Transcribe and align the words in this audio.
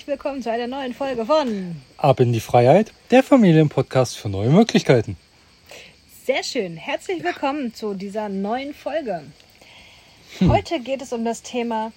herzlich 0.00 0.18
willkommen 0.18 0.42
zu 0.42 0.50
einer 0.50 0.66
neuen 0.66 0.94
Folge 0.94 1.26
von 1.26 1.76
Ab 1.98 2.20
in 2.20 2.32
die 2.32 2.40
Freiheit, 2.40 2.90
der 3.10 3.22
Familienpodcast 3.22 4.16
für 4.16 4.30
neue 4.30 4.48
Möglichkeiten. 4.48 5.18
Sehr 6.24 6.42
schön, 6.42 6.78
herzlich 6.78 7.22
willkommen 7.22 7.74
zu 7.74 7.92
dieser 7.92 8.30
neuen 8.30 8.72
Folge. 8.72 9.24
Heute 10.40 10.80
geht 10.80 11.02
es 11.02 11.12
um 11.12 11.26
das 11.26 11.42
Thema 11.42 11.92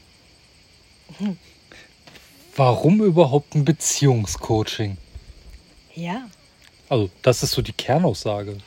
Warum 2.57 3.01
überhaupt 3.01 3.55
ein 3.55 3.63
Beziehungscoaching? 3.63 4.97
Ja, 5.95 6.27
Also, 6.89 7.09
das 7.21 7.41
ist 7.41 7.51
so 7.51 7.61
die 7.61 7.71
Kernaussage. 7.71 8.57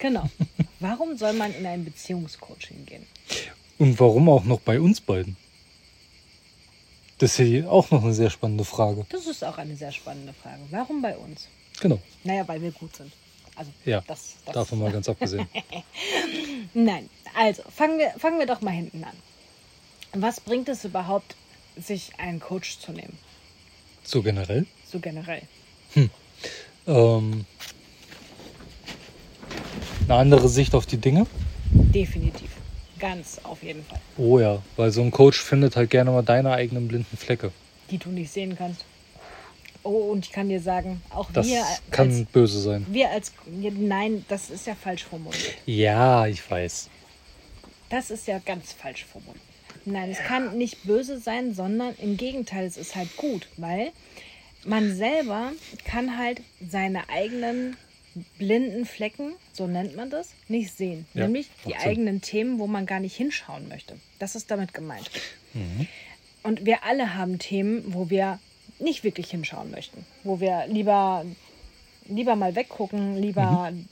genau. 0.00 0.28
Warum 0.80 1.16
soll 1.16 1.34
man 1.34 1.54
in 1.54 1.64
ein 1.64 1.84
Beziehungscoaching 1.84 2.86
gehen? 2.86 3.06
Und 3.78 4.00
warum 4.00 4.28
auch 4.28 4.42
noch 4.42 4.58
bei 4.60 4.80
uns 4.80 5.00
beiden? 5.00 5.36
Das 7.20 7.38
ist 7.38 7.50
ja 7.50 7.68
auch 7.68 7.90
noch 7.90 8.02
eine 8.02 8.14
sehr 8.14 8.30
spannende 8.30 8.64
Frage. 8.64 9.04
Das 9.10 9.26
ist 9.26 9.44
auch 9.44 9.58
eine 9.58 9.76
sehr 9.76 9.92
spannende 9.92 10.32
Frage. 10.32 10.62
Warum 10.70 11.02
bei 11.02 11.18
uns? 11.18 11.48
Genau. 11.78 11.98
Naja, 12.24 12.48
weil 12.48 12.62
wir 12.62 12.72
gut 12.72 12.96
sind. 12.96 13.12
Also, 13.56 13.70
Ja, 13.84 14.02
das, 14.06 14.36
das 14.46 14.54
davon 14.54 14.78
mal 14.78 14.90
ganz 14.90 15.06
abgesehen. 15.06 15.46
Nein, 16.74 17.10
also 17.36 17.62
fangen 17.68 17.98
wir, 17.98 18.12
fangen 18.16 18.38
wir 18.38 18.46
doch 18.46 18.62
mal 18.62 18.70
hinten 18.70 19.04
an. 19.04 19.12
Was 20.14 20.40
bringt 20.40 20.70
es 20.70 20.82
überhaupt, 20.86 21.36
sich 21.76 22.12
einen 22.18 22.40
Coach 22.40 22.78
zu 22.78 22.92
nehmen? 22.92 23.18
So 24.02 24.22
generell. 24.22 24.64
So 24.90 24.98
generell. 24.98 25.42
Ähm, 26.86 27.44
eine 30.04 30.14
andere 30.14 30.48
Sicht 30.48 30.74
auf 30.74 30.86
die 30.86 30.96
Dinge. 30.96 31.26
Definitiv. 31.70 32.50
Ganz 33.00 33.40
auf 33.42 33.62
jeden 33.62 33.84
Fall. 33.84 34.00
Oh 34.18 34.38
ja, 34.38 34.62
weil 34.76 34.90
so 34.90 35.00
ein 35.02 35.10
Coach 35.10 35.40
findet 35.40 35.76
halt 35.76 35.90
gerne 35.90 36.10
mal 36.10 36.22
deine 36.22 36.52
eigenen 36.52 36.86
blinden 36.86 37.16
Flecke. 37.16 37.50
Die 37.90 37.98
du 37.98 38.10
nicht 38.10 38.30
sehen 38.30 38.56
kannst. 38.56 38.84
Oh, 39.82 40.10
und 40.12 40.26
ich 40.26 40.32
kann 40.32 40.48
dir 40.50 40.60
sagen, 40.60 41.00
auch 41.08 41.30
Das 41.32 41.46
wir 41.46 41.64
kann 41.90 42.10
als, 42.10 42.24
böse 42.26 42.60
sein. 42.60 42.86
wir 42.90 43.10
als. 43.10 43.32
Nein, 43.46 44.24
das 44.28 44.50
ist 44.50 44.66
ja 44.66 44.74
falsch 44.74 45.04
formuliert. 45.04 45.56
Ja, 45.64 46.26
ich 46.26 46.48
weiß. 46.48 46.90
Das 47.88 48.10
ist 48.10 48.26
ja 48.28 48.38
ganz 48.44 48.72
falsch 48.72 49.06
formuliert. 49.10 49.42
Nein, 49.86 50.10
es 50.10 50.18
kann 50.18 50.58
nicht 50.58 50.84
böse 50.84 51.18
sein, 51.18 51.54
sondern 51.54 51.94
im 51.96 52.18
Gegenteil, 52.18 52.66
es 52.66 52.76
ist 52.76 52.94
halt 52.94 53.16
gut, 53.16 53.48
weil 53.56 53.92
man 54.66 54.94
selber 54.94 55.52
kann 55.86 56.18
halt 56.18 56.42
seine 56.68 57.08
eigenen 57.08 57.78
blinden 58.38 58.84
Flecken, 58.86 59.32
so 59.52 59.66
nennt 59.66 59.96
man 59.96 60.10
das, 60.10 60.30
nicht 60.48 60.76
sehen. 60.76 61.06
Ja, 61.14 61.22
Nämlich 61.24 61.48
die 61.64 61.70
Sinn. 61.70 61.78
eigenen 61.80 62.20
Themen, 62.22 62.58
wo 62.58 62.66
man 62.66 62.86
gar 62.86 63.00
nicht 63.00 63.16
hinschauen 63.16 63.68
möchte. 63.68 63.96
Das 64.18 64.34
ist 64.34 64.50
damit 64.50 64.74
gemeint. 64.74 65.10
Mhm. 65.54 65.86
Und 66.42 66.64
wir 66.64 66.84
alle 66.84 67.14
haben 67.14 67.38
Themen, 67.38 67.82
wo 67.94 68.10
wir 68.10 68.38
nicht 68.78 69.04
wirklich 69.04 69.30
hinschauen 69.30 69.70
möchten. 69.70 70.04
Wo 70.24 70.40
wir 70.40 70.66
lieber, 70.66 71.24
lieber 72.08 72.34
mal 72.36 72.54
weggucken, 72.56 73.16
lieber 73.20 73.70
Mhm. 73.72 73.86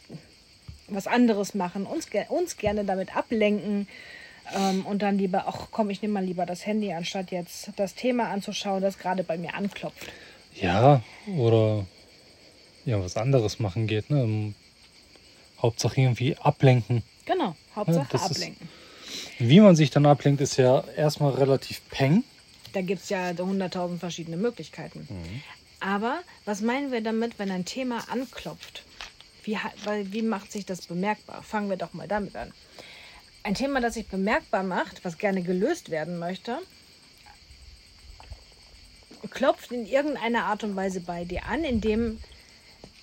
was 0.88 1.06
anderes 1.06 1.54
machen, 1.54 1.84
uns, 1.84 2.08
uns 2.30 2.56
gerne 2.56 2.84
damit 2.84 3.14
ablenken 3.14 3.86
ähm, 4.56 4.86
und 4.86 5.02
dann 5.02 5.18
lieber, 5.18 5.44
ach 5.46 5.68
komm, 5.70 5.90
ich 5.90 6.00
nehme 6.00 6.14
mal 6.14 6.24
lieber 6.24 6.46
das 6.46 6.64
Handy, 6.64 6.92
anstatt 6.92 7.30
jetzt 7.30 7.70
das 7.76 7.94
Thema 7.94 8.28
anzuschauen, 8.30 8.80
das 8.80 8.98
gerade 8.98 9.22
bei 9.24 9.36
mir 9.36 9.54
anklopft. 9.54 10.06
Ja, 10.54 11.02
oder 11.36 11.84
ja, 12.88 13.00
was 13.02 13.16
anderes 13.16 13.58
machen 13.60 13.86
geht. 13.86 14.10
Ne? 14.10 14.22
Ähm, 14.22 14.54
Hauptsache 15.60 16.00
irgendwie 16.00 16.36
ablenken. 16.36 17.02
Genau, 17.26 17.54
Hauptsache 17.76 18.16
ist- 18.16 18.22
ablenken. 18.22 18.68
Wie 19.38 19.60
man 19.60 19.76
sich 19.76 19.90
dann 19.90 20.06
ablenkt, 20.06 20.40
ist 20.40 20.56
ja 20.56 20.82
erstmal 20.96 21.32
relativ 21.34 21.80
peng. 21.90 22.24
Da 22.72 22.82
gibt 22.82 23.02
es 23.02 23.08
ja 23.08 23.32
hunderttausend 23.38 24.00
verschiedene 24.00 24.36
Möglichkeiten. 24.36 25.08
Aber 25.80 26.18
was 26.44 26.60
meinen 26.60 26.92
wir 26.92 27.00
damit, 27.00 27.38
wenn 27.38 27.50
ein 27.50 27.64
Thema 27.64 28.04
anklopft? 28.10 28.82
Wie, 29.44 29.56
wie 30.10 30.22
macht 30.22 30.52
sich 30.52 30.66
das 30.66 30.82
bemerkbar? 30.86 31.42
Fangen 31.42 31.70
wir 31.70 31.76
doch 31.76 31.94
mal 31.94 32.08
damit 32.08 32.36
an. 32.36 32.52
Ein 33.44 33.54
Thema, 33.54 33.80
das 33.80 33.94
sich 33.94 34.06
bemerkbar 34.08 34.62
macht, 34.62 35.04
was 35.04 35.16
gerne 35.18 35.42
gelöst 35.42 35.90
werden 35.90 36.18
möchte, 36.18 36.58
klopft 39.30 39.72
in 39.72 39.86
irgendeiner 39.86 40.44
Art 40.44 40.64
und 40.64 40.76
Weise 40.76 41.00
bei 41.00 41.24
dir 41.24 41.46
an, 41.46 41.64
indem 41.64 42.18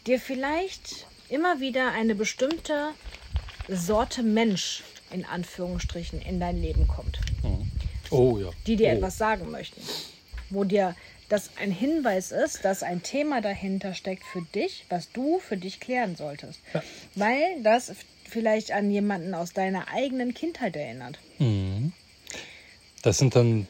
dir 0.07 0.19
vielleicht 0.19 1.07
immer 1.29 1.59
wieder 1.59 1.91
eine 1.91 2.15
bestimmte 2.15 2.91
Sorte 3.67 4.23
Mensch 4.23 4.83
in 5.11 5.25
Anführungsstrichen 5.25 6.21
in 6.21 6.39
dein 6.39 6.61
Leben 6.61 6.87
kommt 6.87 7.19
Oh 8.11 8.37
ja. 8.37 8.49
die 8.67 8.75
dir 8.75 8.89
oh. 8.89 8.91
etwas 8.91 9.17
sagen 9.17 9.51
möchten. 9.51 9.81
Wo 10.49 10.63
dir 10.63 10.95
das 11.29 11.49
ein 11.59 11.71
Hinweis 11.71 12.31
ist, 12.31 12.63
dass 12.65 12.83
ein 12.83 13.01
Thema 13.01 13.41
dahinter 13.41 13.93
steckt 13.95 14.23
für 14.23 14.41
dich, 14.53 14.85
was 14.89 15.11
du 15.11 15.39
für 15.39 15.57
dich 15.57 15.79
klären 15.79 16.15
solltest. 16.15 16.59
Weil 17.15 17.63
das 17.63 17.91
vielleicht 18.29 18.71
an 18.71 18.91
jemanden 18.91 19.33
aus 19.33 19.53
deiner 19.53 19.87
eigenen 19.87 20.33
Kindheit 20.33 20.75
erinnert. 20.75 21.19
Mhm. 21.39 21.93
Das 23.01 23.17
sind 23.17 23.35
dann 23.35 23.67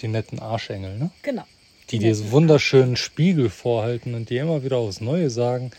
die 0.00 0.08
netten 0.08 0.38
Arschengel, 0.38 0.98
ne? 0.98 1.10
Genau. 1.22 1.44
Die 1.90 1.98
dir 1.98 2.14
so 2.14 2.30
wunderschönen 2.30 2.96
Spiegel 2.96 3.50
vorhalten 3.50 4.14
und 4.14 4.30
dir 4.30 4.42
immer 4.42 4.64
wieder 4.64 4.78
aufs 4.78 5.00
Neue 5.00 5.30
sagen, 5.30 5.70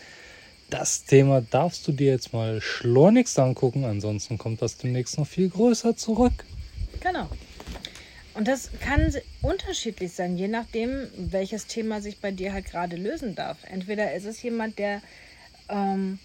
das 0.70 1.04
Thema 1.04 1.40
darfst 1.40 1.86
du 1.86 1.92
dir 1.92 2.10
jetzt 2.10 2.32
mal 2.32 2.60
schleunigst 2.60 3.38
angucken, 3.38 3.84
ansonsten 3.84 4.38
kommt 4.38 4.62
das 4.62 4.76
demnächst 4.76 5.18
noch 5.18 5.26
viel 5.26 5.48
größer 5.48 5.96
zurück. 5.96 6.44
Genau. 7.00 7.28
Und 8.34 8.48
das 8.48 8.70
kann 8.80 9.14
unterschiedlich 9.42 10.12
sein, 10.12 10.36
je 10.36 10.48
nachdem, 10.48 11.08
welches 11.16 11.66
Thema 11.66 12.02
sich 12.02 12.20
bei 12.20 12.32
dir 12.32 12.52
halt 12.52 12.66
gerade 12.66 12.96
lösen 12.96 13.34
darf. 13.34 13.58
Entweder 13.64 14.14
ist 14.14 14.26
es 14.26 14.42
jemand, 14.42 14.78
der, 14.78 15.00
ähm, 15.68 16.18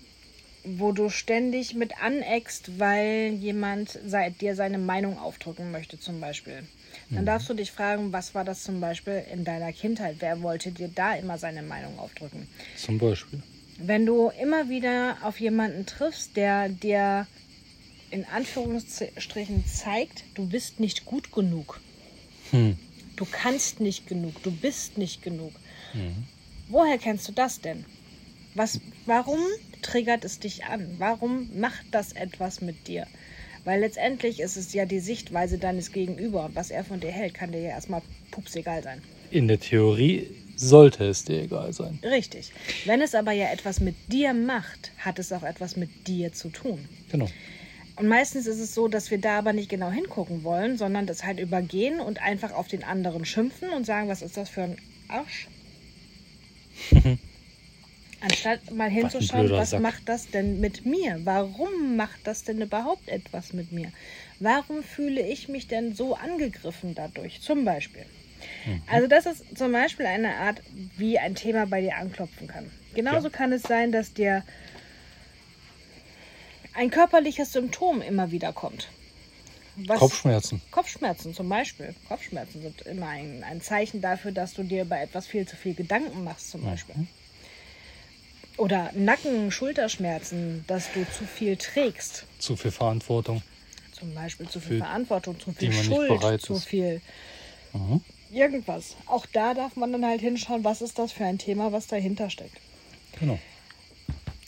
wo 0.64 0.92
du 0.92 1.10
ständig 1.10 1.74
mit 1.74 1.94
aneckst, 2.02 2.80
weil 2.80 3.34
jemand 3.34 4.00
dir 4.42 4.56
seine 4.56 4.78
Meinung 4.78 5.18
aufdrücken 5.18 5.72
möchte, 5.72 6.00
zum 6.00 6.20
Beispiel. 6.22 6.64
Dann 7.10 7.26
darfst 7.26 7.50
du 7.50 7.54
dich 7.54 7.72
fragen, 7.72 8.14
was 8.14 8.36
war 8.36 8.46
das 8.46 8.64
zum 8.64 8.80
Beispiel 8.80 9.24
in 9.32 9.44
deiner 9.44 9.74
Kindheit? 9.74 10.18
Wer 10.20 10.42
wollte 10.42 10.72
dir 10.72 10.90
da 10.94 11.16
immer 11.16 11.38
seine 11.38 11.62
Meinung 11.62 11.98
aufdrücken? 12.00 12.48
Zum 12.78 12.98
Beispiel. 12.98 13.42
Wenn 13.78 14.06
du 14.06 14.30
immer 14.42 14.70
wieder 14.70 15.18
auf 15.24 15.40
jemanden 15.40 15.86
triffst, 15.86 16.38
der 16.38 16.70
dir 16.70 17.28
in 18.12 18.26
Anführungsstrichen 18.26 19.66
zeigt, 19.66 20.24
du 20.36 20.48
bist 20.48 20.80
nicht 20.80 21.06
gut 21.06 21.32
genug. 21.32 21.80
Hm. 22.52 22.78
Du 23.16 23.26
kannst 23.26 23.80
nicht 23.80 24.08
genug, 24.08 24.42
du 24.44 24.52
bist 24.52 24.98
nicht 24.98 25.22
genug. 25.22 25.54
Woher 26.68 26.98
kennst 26.98 27.28
du 27.28 27.32
das 27.32 27.62
denn? 27.62 27.86
Was, 28.54 28.80
warum 29.06 29.40
triggert 29.82 30.26
es 30.26 30.40
dich 30.40 30.66
an? 30.66 30.96
Warum 30.98 31.50
macht 31.60 31.86
das 31.92 32.12
etwas 32.14 32.62
mit 32.62 32.88
dir? 32.88 33.08
Weil 33.64 33.82
letztendlich 33.82 34.40
ist 34.40 34.58
es 34.58 34.74
ja 34.74 34.86
die 34.86 35.00
Sichtweise 35.00 35.58
deines 35.58 35.92
Gegenüber. 35.92 36.46
Und 36.46 36.56
was 36.56 36.72
er 36.72 36.84
von 36.84 37.00
dir 37.00 37.12
hält, 37.12 37.34
kann 37.34 37.52
dir 37.52 37.62
ja 37.62 37.70
erstmal 37.70 38.02
pups 38.32 38.56
egal 38.56 38.82
sein. 38.84 39.02
In 39.30 39.48
der 39.48 39.60
Theorie 39.60 40.30
sollte 40.56 41.06
es 41.06 41.24
dir 41.26 41.44
egal 41.44 41.72
sein. 41.74 42.00
Richtig. 42.04 42.52
Wenn 42.86 43.02
es 43.02 43.16
aber 43.16 43.32
ja 43.32 43.52
etwas 43.52 43.80
mit 43.80 43.96
dir 44.12 44.34
macht, 44.34 44.92
hat 44.98 45.20
es 45.20 45.32
auch 45.32 45.44
etwas 45.44 45.76
mit 45.76 46.08
dir 46.08 46.34
zu 46.34 46.50
tun. 46.50 46.88
Genau. 47.12 47.28
Und 47.96 48.08
meistens 48.08 48.48
ist 48.48 48.60
es 48.60 48.74
so, 48.74 48.88
dass 48.88 49.12
wir 49.12 49.20
da 49.20 49.38
aber 49.38 49.54
nicht 49.54 49.70
genau 49.70 49.92
hingucken 49.92 50.44
wollen, 50.44 50.78
sondern 50.78 51.06
das 51.06 51.24
halt 51.24 51.40
übergehen 51.40 52.00
und 52.00 52.22
einfach 52.22 52.52
auf 52.52 52.68
den 52.68 52.84
anderen 52.84 53.26
schimpfen 53.26 53.70
und 53.70 53.86
sagen, 53.86 54.08
was 54.10 54.22
ist 54.22 54.38
das 54.38 54.50
für 54.50 54.64
ein 54.64 54.78
Arsch? 55.08 55.48
Anstatt 58.22 58.70
mal 58.72 58.90
hinzuschauen, 58.90 59.50
was 59.52 59.72
Sack. 59.72 59.82
macht 59.82 60.08
das 60.08 60.30
denn 60.30 60.60
mit 60.60 60.86
mir? 60.86 61.20
Warum 61.24 61.96
macht 61.96 62.20
das 62.26 62.44
denn 62.44 62.62
überhaupt 62.62 63.08
etwas 63.10 63.52
mit 63.54 63.72
mir? 63.72 63.92
Warum 64.40 64.84
fühle 64.84 65.22
ich 65.28 65.48
mich 65.50 65.68
denn 65.68 65.96
so 65.96 66.16
angegriffen 66.16 66.94
dadurch? 66.96 67.42
Zum 67.42 67.66
Beispiel. 67.66 68.06
Also 68.88 69.08
das 69.08 69.26
ist 69.26 69.44
zum 69.58 69.72
Beispiel 69.72 70.06
eine 70.06 70.36
Art, 70.36 70.62
wie 70.98 71.18
ein 71.20 71.36
Thema 71.36 71.66
bei 71.66 71.82
dir 71.82 71.96
anklopfen 71.98 72.48
kann. 72.48 72.70
Genauso 72.94 73.28
Ja. 73.28 73.34
kann 73.34 73.52
es 73.54 73.64
sein, 73.64 73.92
dass 73.92 74.14
dir 74.14 74.44
ein 76.74 76.90
körperliches 76.90 77.52
Symptom 77.54 78.02
immer 78.02 78.32
wieder 78.32 78.54
kommt. 78.54 78.88
Was- 79.78 80.00
Kopfschmerzen. 80.00 80.62
Kopfschmerzen 80.72 81.34
zum 81.34 81.50
Beispiel. 81.50 81.96
Kopfschmerzen 82.08 82.62
sind 82.62 82.82
immer 82.82 83.08
ein, 83.08 83.44
ein 83.44 83.62
Zeichen 83.62 84.02
dafür, 84.02 84.32
dass 84.32 84.54
du 84.54 84.64
dir 84.64 84.84
über 84.84 85.00
etwas 85.00 85.28
viel 85.28 85.48
zu 85.48 85.56
viel 85.56 85.74
Gedanken 85.74 86.24
machst, 86.24 86.52
zum 86.52 86.64
Beispiel. 86.64 86.96
Oder 88.62 88.92
Nacken, 88.94 89.50
Schulterschmerzen, 89.50 90.66
dass 90.68 90.92
du 90.94 91.04
zu 91.06 91.26
viel 91.26 91.58
trägst. 91.58 92.28
Zu 92.38 92.56
viel 92.56 92.70
Verantwortung. 92.70 93.42
Zum 93.92 94.14
Beispiel 94.14 94.48
zu 94.50 94.60
viel 94.60 94.74
Für 94.78 94.86
Verantwortung, 94.86 95.40
zu 95.40 95.52
viel 95.52 95.74
Schuld, 95.74 96.22
zu 96.44 96.54
viel 96.60 97.02
Mhm. 97.74 98.02
irgendwas. 98.32 98.98
Auch 99.08 99.26
da 99.26 99.56
darf 99.56 99.76
man 99.78 99.92
dann 99.92 100.06
halt 100.06 100.22
hinschauen, 100.22 100.64
was 100.64 100.84
ist 100.84 101.00
das 101.00 101.12
für 101.12 101.26
ein 101.26 101.40
Thema, 101.40 101.72
was 101.72 101.88
dahinter 101.88 102.30
steckt. 102.30 102.56
Genau. 103.20 103.40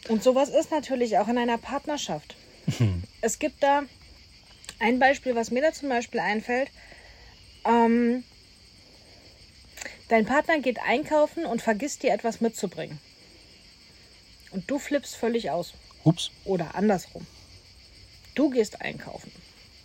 Und 0.09 0.21
sowas 0.21 0.49
ist 0.49 0.69
natürlich 0.69 1.17
auch 1.17 1.27
in 1.27 1.39
einer 1.39 1.57
Partnerschaft. 1.57 2.35
Es 3.21 3.39
gibt 3.39 3.63
da 3.63 3.81
ein 4.77 4.99
Beispiel, 4.99 5.33
was 5.33 5.49
mir 5.49 5.63
da 5.63 5.73
zum 5.73 5.89
Beispiel 5.89 6.19
einfällt. 6.19 6.69
Ähm, 7.65 8.23
Dein 10.09 10.25
Partner 10.27 10.59
geht 10.59 10.77
einkaufen 10.79 11.45
und 11.45 11.63
vergisst 11.63 12.03
dir 12.03 12.11
etwas 12.11 12.41
mitzubringen. 12.41 12.99
Und 14.53 14.69
du 14.69 14.79
flippst 14.79 15.15
völlig 15.15 15.49
aus. 15.49 15.73
Ups. 16.03 16.31
Oder 16.45 16.75
andersrum. 16.75 17.25
Du 18.35 18.49
gehst 18.49 18.81
einkaufen. 18.81 19.31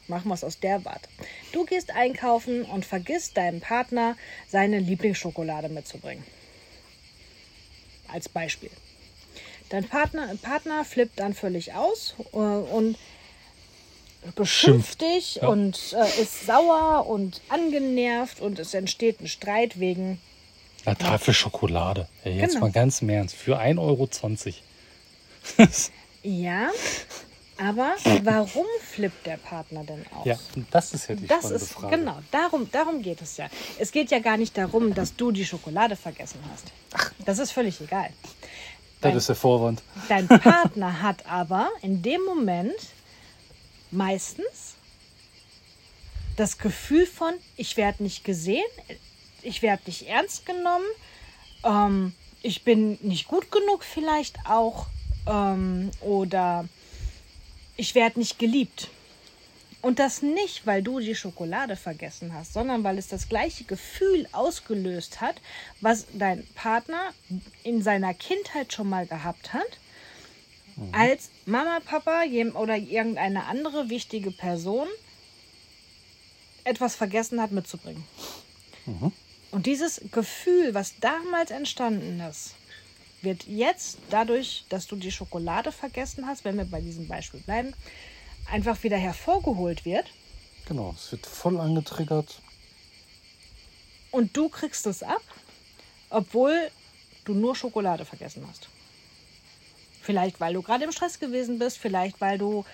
Machen 0.06 0.28
wir 0.28 0.34
es 0.34 0.44
aus 0.44 0.60
der 0.60 0.84
Warte. 0.84 1.08
Du 1.52 1.64
gehst 1.64 1.90
einkaufen 1.90 2.64
und 2.64 2.84
vergisst 2.86 3.36
deinem 3.36 3.60
Partner 3.60 4.16
seine 4.48 4.78
Lieblingsschokolade 4.78 5.68
mitzubringen. 5.68 6.24
Als 8.08 8.28
Beispiel. 8.28 8.70
Dein 9.68 9.86
Partner, 9.86 10.34
Partner 10.40 10.84
flippt 10.84 11.18
dann 11.18 11.34
völlig 11.34 11.74
aus 11.74 12.14
äh, 12.32 12.36
und 12.36 12.96
beschimpft 14.34 15.00
Schimpft, 15.00 15.00
dich 15.02 15.34
ja. 15.36 15.48
und 15.48 15.94
äh, 15.94 16.22
ist 16.22 16.46
sauer 16.46 17.06
und 17.06 17.42
angenervt 17.50 18.40
und 18.40 18.58
es 18.58 18.72
entsteht 18.72 19.20
ein 19.20 19.28
Streit 19.28 19.78
wegen 19.78 20.20
Eine 20.84 20.96
Tafel 20.96 21.34
Schokolade. 21.34 22.08
Ey, 22.24 22.38
jetzt 22.38 22.54
Genau. 22.54 22.66
mal 22.66 22.72
ganz 22.72 23.02
im 23.02 23.08
Ernst. 23.10 23.34
Für 23.34 23.58
1,20 23.58 23.78
Euro. 23.78 24.08
Ja, 26.24 26.70
aber 27.58 27.94
warum 28.24 28.66
flippt 28.92 29.24
der 29.24 29.36
Partner 29.36 29.84
denn 29.84 30.04
aus? 30.14 30.26
ja, 30.26 30.36
das 30.70 30.92
ist 30.92 31.08
ja 31.08 31.14
die 31.14 31.26
Das 31.28 31.50
ist 31.50 31.72
Frage. 31.72 31.96
genau, 31.96 32.18
darum, 32.32 32.68
darum 32.72 33.02
geht 33.02 33.22
es 33.22 33.36
ja. 33.36 33.48
Es 33.78 33.92
geht 33.92 34.10
ja 34.10 34.18
gar 34.18 34.36
nicht 34.36 34.58
darum, 34.58 34.94
dass 34.94 35.14
du 35.14 35.30
die 35.30 35.44
Schokolade 35.46 35.94
vergessen 35.96 36.40
hast. 36.52 36.72
Das 37.24 37.38
ist 37.38 37.52
völlig 37.52 37.80
egal. 37.80 38.10
Das 39.00 39.14
ist 39.14 39.28
der 39.28 39.36
Vorwand. 39.36 39.80
Dein 40.08 40.26
Partner 40.26 41.00
hat 41.02 41.24
aber 41.26 41.70
in 41.82 42.02
dem 42.02 42.20
Moment 42.24 42.74
meistens 43.92 44.74
das 46.36 46.58
Gefühl 46.58 47.06
von, 47.06 47.32
ich 47.56 47.76
werde 47.76 48.02
nicht 48.02 48.24
gesehen, 48.24 48.66
ich 49.48 49.62
werde 49.62 49.84
nicht 49.86 50.06
ernst 50.06 50.46
genommen, 50.46 50.86
ähm, 51.64 52.12
ich 52.42 52.62
bin 52.62 52.98
nicht 53.02 53.26
gut 53.26 53.50
genug 53.50 53.82
vielleicht 53.82 54.38
auch 54.46 54.86
ähm, 55.26 55.90
oder 56.00 56.68
ich 57.76 57.94
werde 57.94 58.18
nicht 58.20 58.38
geliebt. 58.38 58.88
Und 59.80 60.00
das 60.00 60.22
nicht, 60.22 60.66
weil 60.66 60.82
du 60.82 60.98
die 60.98 61.14
Schokolade 61.14 61.76
vergessen 61.76 62.34
hast, 62.34 62.52
sondern 62.52 62.82
weil 62.82 62.98
es 62.98 63.06
das 63.08 63.28
gleiche 63.28 63.64
Gefühl 63.64 64.28
ausgelöst 64.32 65.20
hat, 65.20 65.36
was 65.80 66.06
dein 66.12 66.44
Partner 66.54 67.14
in 67.62 67.80
seiner 67.82 68.12
Kindheit 68.12 68.72
schon 68.72 68.88
mal 68.88 69.06
gehabt 69.06 69.52
hat, 69.52 69.78
als 70.92 71.30
Mama, 71.46 71.78
Papa 71.84 72.22
oder 72.54 72.76
irgendeine 72.76 73.46
andere 73.46 73.88
wichtige 73.88 74.30
Person 74.30 74.88
etwas 76.64 76.96
vergessen 76.96 77.40
hat 77.40 77.52
mitzubringen. 77.52 78.04
Und 79.50 79.66
dieses 79.66 80.00
Gefühl, 80.12 80.74
was 80.74 80.94
damals 81.00 81.50
entstanden 81.50 82.20
ist, 82.20 82.54
wird 83.22 83.46
jetzt 83.46 83.98
dadurch, 84.10 84.64
dass 84.68 84.86
du 84.86 84.96
die 84.96 85.10
Schokolade 85.10 85.72
vergessen 85.72 86.26
hast, 86.26 86.44
wenn 86.44 86.56
wir 86.56 86.64
bei 86.64 86.80
diesem 86.80 87.08
Beispiel 87.08 87.40
bleiben, 87.40 87.72
einfach 88.50 88.82
wieder 88.82 88.96
hervorgeholt 88.96 89.84
wird 89.84 90.06
Genau, 90.68 90.94
es 90.94 91.10
wird 91.12 91.26
voll 91.26 91.58
angetriggert. 91.58 92.42
und 94.10 94.36
du 94.36 94.50
kriegst 94.50 94.86
es 94.86 95.02
ab, 95.02 95.22
obwohl 96.10 96.70
du 97.24 97.32
nur 97.32 97.56
Schokolade 97.56 98.04
vergessen 98.04 98.46
hast. 98.46 98.68
Vielleicht, 100.02 100.40
weil 100.40 100.52
du 100.54 100.62
gerade 100.62 100.84
im 100.84 100.92
Stress 100.92 101.18
gewesen 101.18 101.58
bist, 101.58 101.78
vielleicht, 101.78 102.20
weil 102.20 102.36
du 102.36 102.66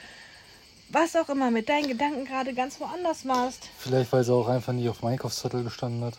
was 0.89 1.15
auch 1.15 1.29
immer 1.29 1.51
mit 1.53 1.69
deinen 1.69 1.87
Gedanken 1.89 2.25
gerade 2.25 2.53
ganz 2.53 2.81
woanders 2.81 3.27
warst. 3.27 3.69
Vielleicht, 3.79 4.13
weil 4.13 4.25
sie 4.25 4.33
auch 4.33 4.49
einfach 4.49 4.73
nicht 4.73 4.89
auf 4.89 4.99
dem 4.99 5.09
Einkaufszettel 5.09 5.63
gestanden 5.63 6.05
hat. 6.05 6.19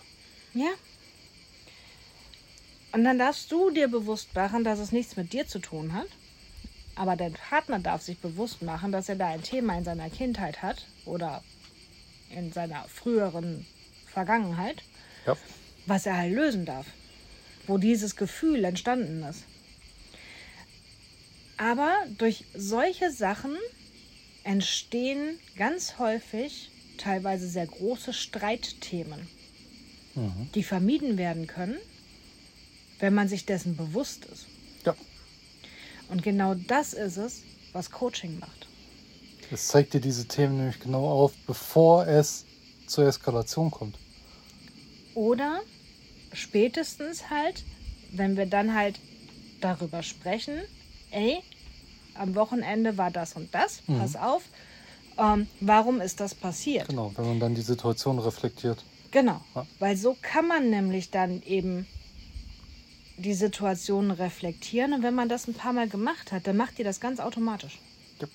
Ja. 0.55 0.71
Und 2.93 3.03
dann 3.03 3.19
darfst 3.19 3.51
du 3.51 3.69
dir 3.71 3.89
bewusst 3.89 4.33
machen, 4.33 4.63
dass 4.63 4.79
es 4.79 4.93
nichts 4.93 5.17
mit 5.17 5.33
dir 5.33 5.45
zu 5.45 5.59
tun 5.59 5.93
hat. 5.93 6.07
Aber 6.95 7.17
dein 7.17 7.33
Partner 7.33 7.79
darf 7.79 8.01
sich 8.01 8.17
bewusst 8.19 8.61
machen, 8.61 8.93
dass 8.93 9.09
er 9.09 9.17
da 9.17 9.27
ein 9.27 9.43
Thema 9.43 9.77
in 9.77 9.83
seiner 9.83 10.09
Kindheit 10.09 10.61
hat 10.61 10.87
oder 11.03 11.43
in 12.29 12.53
seiner 12.53 12.85
früheren 12.87 13.65
Vergangenheit, 14.07 14.81
Ja. 15.25 15.35
was 15.85 16.05
er 16.05 16.15
halt 16.17 16.33
lösen 16.33 16.65
darf. 16.65 16.85
Wo 17.67 17.77
dieses 17.77 18.15
Gefühl 18.15 18.63
entstanden 18.63 19.23
ist. 19.23 19.43
Aber 21.57 21.93
durch 22.17 22.45
solche 22.55 23.11
Sachen 23.11 23.57
entstehen 24.45 25.37
ganz 25.57 25.97
häufig 25.99 26.71
teilweise 26.97 27.49
sehr 27.49 27.67
große 27.67 28.13
Streitthemen 28.13 29.27
die 30.53 30.63
vermieden 30.63 31.17
werden 31.17 31.47
können, 31.47 31.77
wenn 32.99 33.13
man 33.13 33.27
sich 33.27 33.45
dessen 33.45 33.75
bewusst 33.75 34.25
ist. 34.25 34.47
Ja. 34.85 34.95
Und 36.09 36.23
genau 36.23 36.55
das 36.55 36.93
ist 36.93 37.17
es, 37.17 37.43
was 37.73 37.91
Coaching 37.91 38.39
macht. 38.39 38.67
Es 39.51 39.67
zeigt 39.67 39.93
dir 39.93 39.99
diese 39.99 40.27
Themen 40.27 40.57
nämlich 40.57 40.79
genau 40.79 41.07
auf, 41.07 41.33
bevor 41.45 42.07
es 42.07 42.45
zur 42.87 43.07
Eskalation 43.07 43.69
kommt. 43.71 43.97
Oder 45.13 45.61
spätestens 46.33 47.29
halt, 47.29 47.63
wenn 48.11 48.37
wir 48.37 48.45
dann 48.45 48.73
halt 48.73 48.99
darüber 49.61 50.03
sprechen, 50.03 50.61
ey, 51.11 51.39
am 52.15 52.35
Wochenende 52.35 52.97
war 52.97 53.11
das 53.11 53.33
und 53.33 53.53
das, 53.53 53.81
pass 53.87 54.15
auf, 54.15 54.43
ähm, 55.17 55.47
warum 55.59 56.01
ist 56.01 56.19
das 56.19 56.33
passiert? 56.33 56.87
Genau, 56.87 57.11
wenn 57.15 57.25
man 57.25 57.39
dann 57.39 57.55
die 57.55 57.61
Situation 57.61 58.19
reflektiert. 58.19 58.83
Genau, 59.15 59.39
Ja. 59.55 59.65
weil 59.79 59.95
so 59.95 60.17
kann 60.21 60.45
man 60.45 60.69
nämlich 60.69 61.09
dann 61.09 61.41
eben 61.43 61.87
die 63.15 63.33
Situation 63.33 64.11
reflektieren 64.11 64.91
und 64.91 65.03
wenn 65.03 65.15
man 65.15 65.29
das 65.29 65.47
ein 65.47 65.53
paar 65.53 65.71
Mal 65.71 65.87
gemacht 65.87 66.33
hat, 66.33 66.47
dann 66.47 66.57
macht 66.57 66.79
ihr 66.79 66.83
das 66.83 66.99
ganz 66.99 67.21
automatisch. 67.21 67.79
Ja. 68.19 68.27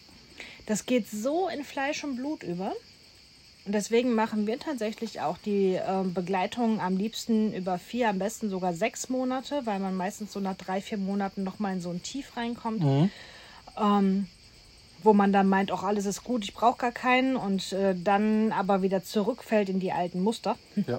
Das 0.64 0.86
geht 0.86 1.06
so 1.06 1.50
in 1.50 1.64
Fleisch 1.64 2.02
und 2.02 2.16
Blut 2.16 2.42
über. 2.42 2.72
Und 3.66 3.72
deswegen 3.74 4.14
machen 4.14 4.46
wir 4.46 4.58
tatsächlich 4.58 5.20
auch 5.20 5.36
die 5.36 5.74
ähm, 5.86 6.14
Begleitung 6.14 6.80
am 6.80 6.96
liebsten 6.96 7.52
über 7.52 7.78
vier, 7.78 8.08
am 8.08 8.18
besten 8.18 8.48
sogar 8.48 8.72
sechs 8.72 9.10
Monate, 9.10 9.66
weil 9.66 9.80
man 9.80 9.94
meistens 9.94 10.32
so 10.32 10.40
nach 10.40 10.56
drei, 10.56 10.80
vier 10.80 10.96
Monaten 10.96 11.44
nochmal 11.44 11.74
in 11.74 11.82
so 11.82 11.90
ein 11.90 12.02
Tief 12.02 12.34
reinkommt 12.38 12.80
Mhm. 12.80 13.10
ähm, 13.78 14.28
wo 15.02 15.12
man 15.12 15.32
dann 15.32 15.48
meint, 15.48 15.72
auch 15.72 15.82
alles 15.82 16.06
ist 16.06 16.24
gut, 16.24 16.44
ich 16.44 16.54
brauche 16.54 16.78
gar 16.78 16.92
keinen 16.92 17.36
und 17.36 17.72
äh, 17.72 17.94
dann 17.94 18.52
aber 18.52 18.82
wieder 18.82 19.02
zurückfällt 19.02 19.68
in 19.68 19.80
die 19.80 19.92
alten 19.92 20.22
Muster. 20.22 20.56
Ja. 20.86 20.98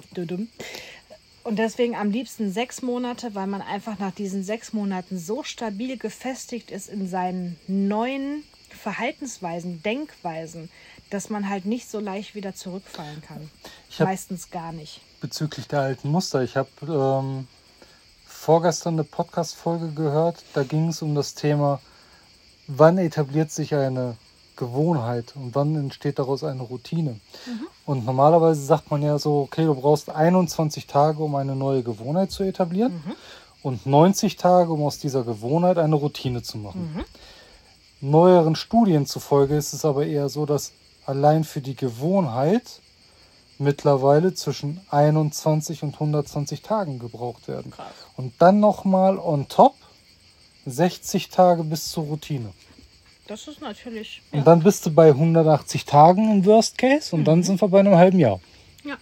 Und 1.43 1.57
deswegen 1.57 1.95
am 1.95 2.11
liebsten 2.11 2.51
sechs 2.51 2.83
Monate, 2.83 3.33
weil 3.33 3.47
man 3.47 3.61
einfach 3.61 3.97
nach 3.97 4.11
diesen 4.11 4.43
sechs 4.43 4.73
Monaten 4.73 5.17
so 5.17 5.41
stabil 5.41 5.97
gefestigt 5.97 6.69
ist 6.69 6.87
in 6.87 7.07
seinen 7.07 7.57
neuen 7.67 8.43
Verhaltensweisen, 8.69 9.81
Denkweisen, 9.81 10.69
dass 11.09 11.29
man 11.29 11.49
halt 11.49 11.65
nicht 11.65 11.89
so 11.89 11.99
leicht 11.99 12.35
wieder 12.35 12.53
zurückfallen 12.53 13.21
kann. 13.21 13.49
Meistens 13.99 14.51
gar 14.51 14.71
nicht. 14.71 15.01
Bezüglich 15.19 15.67
der 15.67 15.81
alten 15.81 16.09
Muster. 16.09 16.43
Ich 16.43 16.55
habe 16.55 16.69
ähm, 16.81 17.47
vorgestern 18.25 18.93
eine 18.93 19.03
Podcast-Folge 19.03 19.91
gehört. 19.91 20.43
Da 20.53 20.63
ging 20.63 20.89
es 20.89 21.01
um 21.01 21.15
das 21.15 21.33
Thema, 21.35 21.81
wann 22.67 22.97
etabliert 22.97 23.51
sich 23.51 23.75
eine 23.75 24.15
Gewohnheit 24.55 25.33
und 25.35 25.55
wann 25.55 25.75
entsteht 25.75 26.19
daraus 26.19 26.43
eine 26.43 26.61
Routine. 26.61 27.19
Und 27.85 28.05
normalerweise 28.05 28.63
sagt 28.63 28.91
man 28.91 29.01
ja 29.01 29.17
so, 29.17 29.39
okay, 29.39 29.65
du 29.65 29.73
brauchst 29.73 30.09
21 30.09 30.87
Tage, 30.87 31.23
um 31.23 31.35
eine 31.35 31.55
neue 31.55 31.83
Gewohnheit 31.83 32.31
zu 32.31 32.43
etablieren 32.43 33.01
und 33.63 33.85
90 33.85 34.37
Tage, 34.37 34.71
um 34.71 34.83
aus 34.83 34.99
dieser 34.99 35.23
Gewohnheit 35.23 35.77
eine 35.77 35.95
Routine 35.95 36.43
zu 36.43 36.57
machen. 36.57 37.03
Neueren 38.01 38.55
Studien 38.55 39.05
zufolge 39.05 39.55
ist 39.55 39.73
es 39.73 39.85
aber 39.85 40.05
eher 40.05 40.29
so, 40.29 40.45
dass 40.45 40.73
allein 41.05 41.43
für 41.43 41.61
die 41.61 41.75
Gewohnheit 41.75 42.81
mittlerweile 43.59 44.33
zwischen 44.33 44.81
21 44.89 45.83
und 45.83 45.93
120 45.93 46.61
Tagen 46.61 46.99
gebraucht 46.99 47.47
werden. 47.47 47.71
Krass. 47.71 47.93
Und 48.17 48.33
dann 48.39 48.59
nochmal 48.59 49.19
on 49.19 49.47
top 49.47 49.75
60 50.65 51.29
Tage 51.29 51.63
bis 51.63 51.89
zur 51.91 52.03
Routine. 52.05 52.49
Das 53.27 53.47
ist 53.47 53.61
natürlich. 53.61 54.21
Und 54.31 54.45
dann 54.45 54.61
bist 54.63 54.85
du 54.85 54.91
bei 54.91 55.09
180 55.09 55.85
Tagen 55.85 56.31
im 56.31 56.45
Worst 56.45 56.77
Case 56.77 57.15
und 57.15 57.23
dann 57.25 57.43
sind 57.43 57.61
wir 57.61 57.67
bei 57.69 57.79
einem 57.79 57.95
halben 57.95 58.19
Jahr. 58.19 58.39
Ja, 58.83 58.97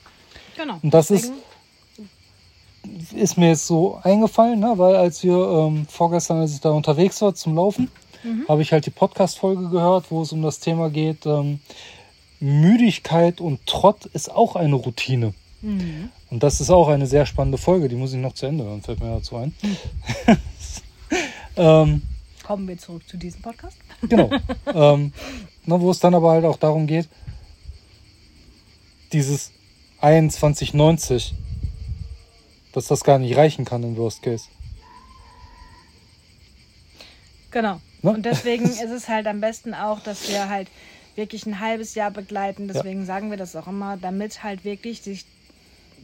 genau. 0.57 0.77
Und 0.81 0.93
das 0.93 1.09
ist- 1.11 1.31
Deswegen- 1.31 3.19
Ist 3.21 3.37
mir 3.37 3.49
jetzt 3.49 3.67
so 3.67 3.99
eingefallen, 4.03 4.59
ne? 4.59 4.73
weil 4.77 4.95
als 4.95 5.21
wir 5.23 5.35
ähm, 5.35 5.85
vorgestern, 5.87 6.37
als 6.39 6.53
ich 6.53 6.61
da 6.61 6.69
unterwegs 6.71 7.21
war 7.21 7.35
zum 7.35 7.55
Laufen, 7.55 7.89
habe 8.47 8.61
ich 8.61 8.71
halt 8.71 8.85
die 8.85 8.89
Podcast-Folge 8.91 9.69
gehört, 9.69 10.11
wo 10.11 10.21
es 10.21 10.31
um 10.31 10.41
das 10.41 10.59
Thema 10.59 10.89
geht, 10.89 11.25
ähm, 11.25 11.59
Müdigkeit 12.39 13.41
und 13.41 13.65
Trott 13.65 14.05
ist 14.07 14.31
auch 14.31 14.55
eine 14.55 14.75
Routine. 14.75 15.33
Mhm. 15.61 16.09
Und 16.29 16.41
das 16.43 16.61
ist 16.61 16.69
auch 16.69 16.87
eine 16.87 17.05
sehr 17.07 17.25
spannende 17.25 17.57
Folge, 17.57 17.89
die 17.89 17.95
muss 17.95 18.13
ich 18.13 18.19
noch 18.19 18.33
zu 18.33 18.45
Ende 18.45 18.63
hören, 18.63 18.81
fällt 18.81 19.01
mir 19.01 19.09
dazu 19.11 19.35
ein. 19.37 19.53
ähm, 21.59 22.01
Kommen 22.45 22.67
wir 22.67 22.77
zurück 22.77 23.07
zu 23.07 23.17
diesem 23.17 23.41
Podcast. 23.41 23.77
genau. 24.01 24.31
ähm, 24.73 25.13
na, 25.65 25.79
wo 25.79 25.91
es 25.91 25.99
dann 25.99 26.15
aber 26.15 26.31
halt 26.31 26.45
auch 26.45 26.57
darum 26.57 26.87
geht, 26.87 27.07
dieses 29.11 29.51
2190 29.99 31.35
dass 32.71 32.87
das 32.87 33.03
gar 33.03 33.19
nicht 33.19 33.35
reichen 33.35 33.65
kann 33.65 33.83
im 33.83 33.97
Worst 33.97 34.21
Case. 34.21 34.47
Genau. 37.51 37.81
Ne? 38.01 38.11
Und 38.11 38.25
deswegen 38.25 38.65
ist 38.65 38.91
es 38.91 39.09
halt 39.09 39.27
am 39.27 39.41
besten 39.41 39.73
auch, 39.73 40.01
dass 40.01 40.29
wir 40.29 40.49
halt 40.49 40.69
wirklich 41.15 41.45
ein 41.45 41.59
halbes 41.59 41.95
Jahr 41.95 42.11
begleiten. 42.11 42.67
Deswegen 42.67 43.05
sagen 43.05 43.31
wir 43.31 43.37
das 43.37 43.55
auch 43.55 43.67
immer, 43.67 43.97
damit 43.97 44.43
halt 44.43 44.63
wirklich 44.63 45.01
sich 45.01 45.25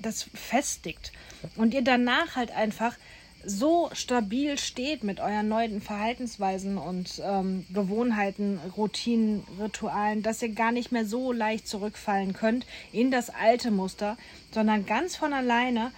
das 0.01 0.23
festigt. 0.33 1.11
Und 1.55 1.73
ihr 1.73 1.83
danach 1.83 2.35
halt 2.35 2.51
einfach 2.51 2.97
so 3.45 3.89
stabil 3.93 4.57
steht 4.57 5.03
mit 5.03 5.19
euren 5.19 5.47
neuen 5.47 5.81
Verhaltensweisen 5.81 6.77
und 6.77 7.21
ähm, 7.23 7.65
Gewohnheiten, 7.73 8.59
Routinen, 8.75 9.43
Ritualen, 9.59 10.23
dass 10.23 10.41
ihr 10.41 10.49
gar 10.49 10.71
nicht 10.71 10.91
mehr 10.91 11.05
so 11.05 11.31
leicht 11.31 11.67
zurückfallen 11.67 12.33
könnt 12.33 12.65
in 12.91 13.11
das 13.11 13.29
alte 13.29 13.71
Muster, 13.71 14.17
sondern 14.51 14.85
ganz 14.85 15.15
von 15.15 15.33
alleine 15.33 15.91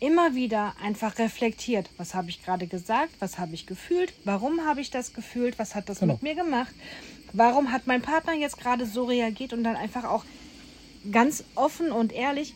immer 0.00 0.34
wieder 0.34 0.74
einfach 0.82 1.18
reflektiert, 1.18 1.88
was 1.96 2.14
habe 2.14 2.28
ich 2.28 2.44
gerade 2.44 2.66
gesagt, 2.66 3.12
was 3.20 3.38
habe 3.38 3.54
ich 3.54 3.66
gefühlt, 3.66 4.12
warum 4.24 4.66
habe 4.66 4.80
ich 4.80 4.90
das 4.90 5.14
gefühlt, 5.14 5.58
was 5.58 5.74
hat 5.74 5.88
das 5.88 6.00
Genau. 6.00 6.14
mit 6.14 6.22
mir 6.22 6.34
gemacht, 6.34 6.74
warum 7.32 7.70
hat 7.70 7.86
mein 7.86 8.02
Partner 8.02 8.34
jetzt 8.34 8.58
gerade 8.58 8.84
so 8.84 9.04
reagiert? 9.04 9.52
Und 9.52 9.62
dann 9.62 9.76
einfach 9.76 10.04
auch 10.04 10.24
ganz 11.10 11.44
offen 11.54 11.92
und 11.92 12.12
ehrlich, 12.12 12.54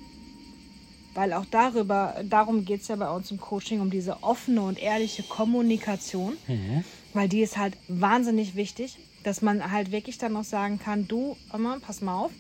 weil 1.17 1.33
auch 1.33 1.47
darüber, 1.47 2.15
darum 2.23 2.65
geht 2.65 2.83
es 2.83 2.89
ja 2.89 2.97
bei 2.97 3.11
uns 3.11 3.31
im 3.31 3.41
Coaching, 3.41 3.81
um 3.81 3.91
diese 3.91 4.23
offene 4.23 4.61
und 4.61 4.79
ehrliche 4.81 5.23
Kommunikation, 5.23 6.37
weil 7.15 7.29
die 7.29 7.41
ist 7.41 7.57
halt 7.57 7.77
wahnsinnig 7.89 8.55
wichtig, 8.55 8.99
dass 9.25 9.43
man 9.43 9.73
halt 9.73 9.91
wirklich 9.91 10.19
dann 10.19 10.35
noch 10.35 10.45
sagen 10.45 10.79
kann, 10.79 11.09
du, 11.09 11.37
Oma, 11.53 11.79
pass 11.81 12.03
mal 12.03 12.17
auf, 12.17 12.31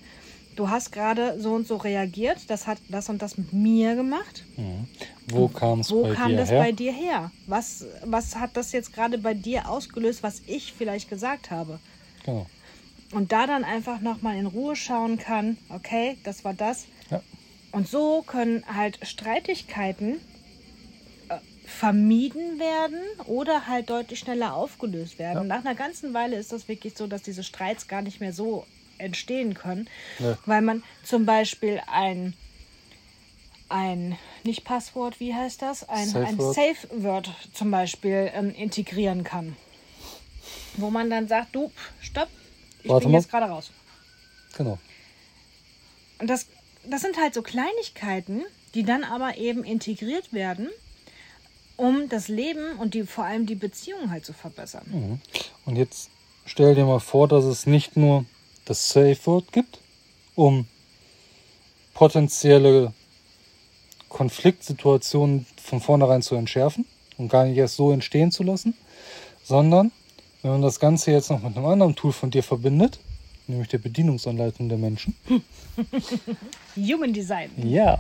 du 0.56 0.68
hast 0.68 0.92
gerade 0.92 1.40
so 1.40 1.54
und 1.54 1.66
so 1.66 1.76
reagiert, 1.76 2.38
das 2.48 2.66
hat 2.66 2.78
das 2.88 3.08
und 3.08 3.22
das 3.22 3.38
mit 3.38 3.52
mir 3.54 3.96
gemacht. 3.96 4.44
Wo 5.28 5.48
kam 5.48 5.80
es 5.80 5.90
Wo 5.90 6.12
kam 6.12 6.36
das 6.36 6.50
her? 6.50 6.60
bei 6.60 6.72
dir 6.72 6.92
her? 6.92 7.30
Was, 7.46 7.86
was 8.04 8.36
hat 8.36 8.56
das 8.58 8.72
jetzt 8.72 8.92
gerade 8.92 9.16
bei 9.16 9.32
dir 9.32 9.70
ausgelöst, 9.70 10.22
was 10.22 10.42
ich 10.46 10.74
vielleicht 10.74 11.08
gesagt 11.08 11.50
habe? 11.50 11.80
Genau. 12.24 12.46
Und 13.12 13.32
da 13.32 13.46
dann 13.46 13.64
einfach 13.64 14.00
nochmal 14.00 14.36
in 14.36 14.46
Ruhe 14.46 14.76
schauen 14.76 15.16
kann, 15.16 15.56
okay, 15.70 16.18
das 16.24 16.44
war 16.44 16.52
das. 16.54 16.86
Ja. 17.10 17.22
Und 17.72 17.88
so 17.88 18.22
können 18.22 18.64
halt 18.74 18.98
Streitigkeiten 19.06 20.20
äh, 21.28 21.38
vermieden 21.66 22.58
werden 22.58 23.00
oder 23.26 23.66
halt 23.66 23.90
deutlich 23.90 24.20
schneller 24.20 24.54
aufgelöst 24.54 25.18
werden. 25.18 25.34
Ja. 25.34 25.40
Und 25.42 25.48
nach 25.48 25.60
einer 25.64 25.74
ganzen 25.74 26.14
Weile 26.14 26.36
ist 26.36 26.52
das 26.52 26.68
wirklich 26.68 26.96
so, 26.96 27.06
dass 27.06 27.22
diese 27.22 27.42
Streits 27.44 27.88
gar 27.88 28.02
nicht 28.02 28.20
mehr 28.20 28.32
so 28.32 28.64
entstehen 28.98 29.52
können, 29.54 29.88
Ja. 30.18 30.38
weil 30.46 30.62
man 30.62 30.82
zum 31.04 31.26
Beispiel 31.26 31.80
ein 31.86 32.34
ein, 33.68 34.16
nicht 34.44 34.64
Passwort, 34.64 35.18
wie 35.18 35.34
heißt 35.34 35.60
das? 35.60 35.88
Ein 35.88 36.06
Safe 36.06 36.24
ein 36.26 36.38
Word. 36.38 36.54
Safe 36.54 37.02
Word 37.02 37.30
zum 37.52 37.72
Beispiel 37.72 38.30
ähm, 38.32 38.54
integrieren 38.54 39.24
kann. 39.24 39.56
Wo 40.76 40.88
man 40.90 41.10
dann 41.10 41.26
sagt, 41.26 41.54
du, 41.56 41.72
stopp, 42.00 42.28
ich 42.84 42.88
Warte 42.90 43.06
bin 43.06 43.12
mal. 43.12 43.18
jetzt 43.18 43.28
gerade 43.28 43.46
raus. 43.46 43.72
Genau. 44.56 44.78
Und 46.20 46.30
das, 46.30 46.46
das 46.90 47.02
sind 47.02 47.18
halt 47.18 47.34
so 47.34 47.42
Kleinigkeiten, 47.42 48.42
die 48.74 48.82
dann 48.82 49.04
aber 49.04 49.38
eben 49.38 49.64
integriert 49.64 50.32
werden, 50.32 50.68
um 51.76 52.08
das 52.08 52.28
Leben 52.28 52.78
und 52.78 52.94
die, 52.94 53.04
vor 53.04 53.24
allem 53.24 53.46
die 53.46 53.54
Beziehung 53.54 54.10
halt 54.10 54.24
zu 54.24 54.32
verbessern. 54.32 54.86
Mhm. 54.90 55.20
Und 55.64 55.76
jetzt 55.76 56.10
stell 56.44 56.74
dir 56.74 56.84
mal 56.84 57.00
vor, 57.00 57.28
dass 57.28 57.44
es 57.44 57.66
nicht 57.66 57.96
nur 57.96 58.24
das 58.64 58.88
Safe 58.88 59.18
Word 59.24 59.52
gibt, 59.52 59.78
um 60.34 60.66
potenzielle 61.94 62.92
Konfliktsituationen 64.08 65.46
von 65.62 65.80
vornherein 65.80 66.22
zu 66.22 66.34
entschärfen 66.34 66.86
und 67.18 67.28
gar 67.28 67.44
nicht 67.44 67.56
erst 67.56 67.76
so 67.76 67.92
entstehen 67.92 68.30
zu 68.30 68.42
lassen, 68.42 68.74
sondern 69.42 69.92
wenn 70.42 70.52
man 70.52 70.62
das 70.62 70.80
Ganze 70.80 71.10
jetzt 71.10 71.30
noch 71.30 71.42
mit 71.42 71.56
einem 71.56 71.66
anderen 71.66 71.96
Tool 71.96 72.12
von 72.12 72.30
dir 72.30 72.42
verbindet, 72.42 72.98
nämlich 73.48 73.68
der 73.68 73.78
Bedienungsanleitung 73.78 74.68
der 74.68 74.78
Menschen. 74.78 75.14
Human 76.76 77.12
Design. 77.12 77.50
Ja, 77.56 77.98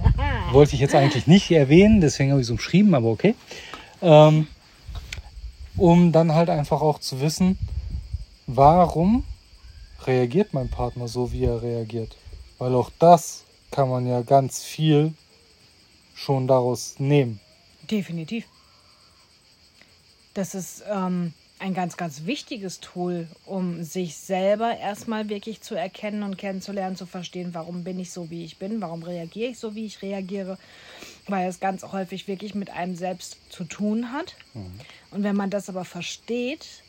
wollte 0.52 0.74
ich 0.74 0.80
jetzt 0.80 0.94
eigentlich 0.94 1.26
nicht 1.26 1.50
erwähnen, 1.50 2.00
deswegen 2.00 2.30
habe 2.30 2.40
ich 2.40 2.46
es 2.46 2.50
umschrieben, 2.50 2.94
aber 2.94 3.08
okay. 3.08 3.34
Ähm, 4.02 4.46
um 5.76 6.12
dann 6.12 6.32
halt 6.32 6.50
einfach 6.50 6.80
auch 6.80 6.98
zu 6.98 7.20
wissen, 7.20 7.58
warum 8.46 9.24
reagiert 10.04 10.54
mein 10.54 10.68
Partner 10.68 11.08
so, 11.08 11.32
wie 11.32 11.44
er 11.44 11.62
reagiert. 11.62 12.16
Weil 12.58 12.74
auch 12.74 12.90
das 12.98 13.44
kann 13.70 13.88
man 13.88 14.06
ja 14.06 14.22
ganz 14.22 14.62
viel 14.62 15.12
schon 16.14 16.46
daraus 16.46 16.94
nehmen. 16.98 17.40
Definitiv. 17.90 18.46
Das 20.34 20.54
ist 20.54 20.82
ähm, 20.90 21.34
ein 21.58 21.72
ganz, 21.72 21.96
ganz 21.96 22.26
wichtiges 22.26 22.80
Tool, 22.80 23.28
um 23.46 23.82
sich 23.82 24.16
selber 24.16 24.76
erstmal 24.76 25.28
wirklich 25.30 25.62
zu 25.62 25.74
erkennen 25.74 26.22
und 26.22 26.36
kennenzulernen, 26.36 26.96
zu 26.96 27.06
verstehen, 27.06 27.54
warum 27.54 27.82
bin 27.82 27.98
ich 27.98 28.10
so, 28.10 28.28
wie 28.30 28.44
ich 28.44 28.58
bin, 28.58 28.80
warum 28.80 29.02
reagiere 29.02 29.50
ich 29.50 29.58
so, 29.58 29.74
wie 29.74 29.86
ich 29.86 30.02
reagiere, 30.02 30.58
weil 31.28 31.48
es 31.48 31.58
ganz 31.58 31.82
häufig 31.82 32.28
wirklich 32.28 32.54
mit 32.54 32.70
einem 32.70 32.94
selbst 32.94 33.38
zu 33.50 33.64
tun 33.64 34.12
hat. 34.12 34.36
Und 35.10 35.22
wenn 35.22 35.36
man 35.36 35.48
das 35.48 35.70
aber 35.70 35.86
versteht, 35.86 36.82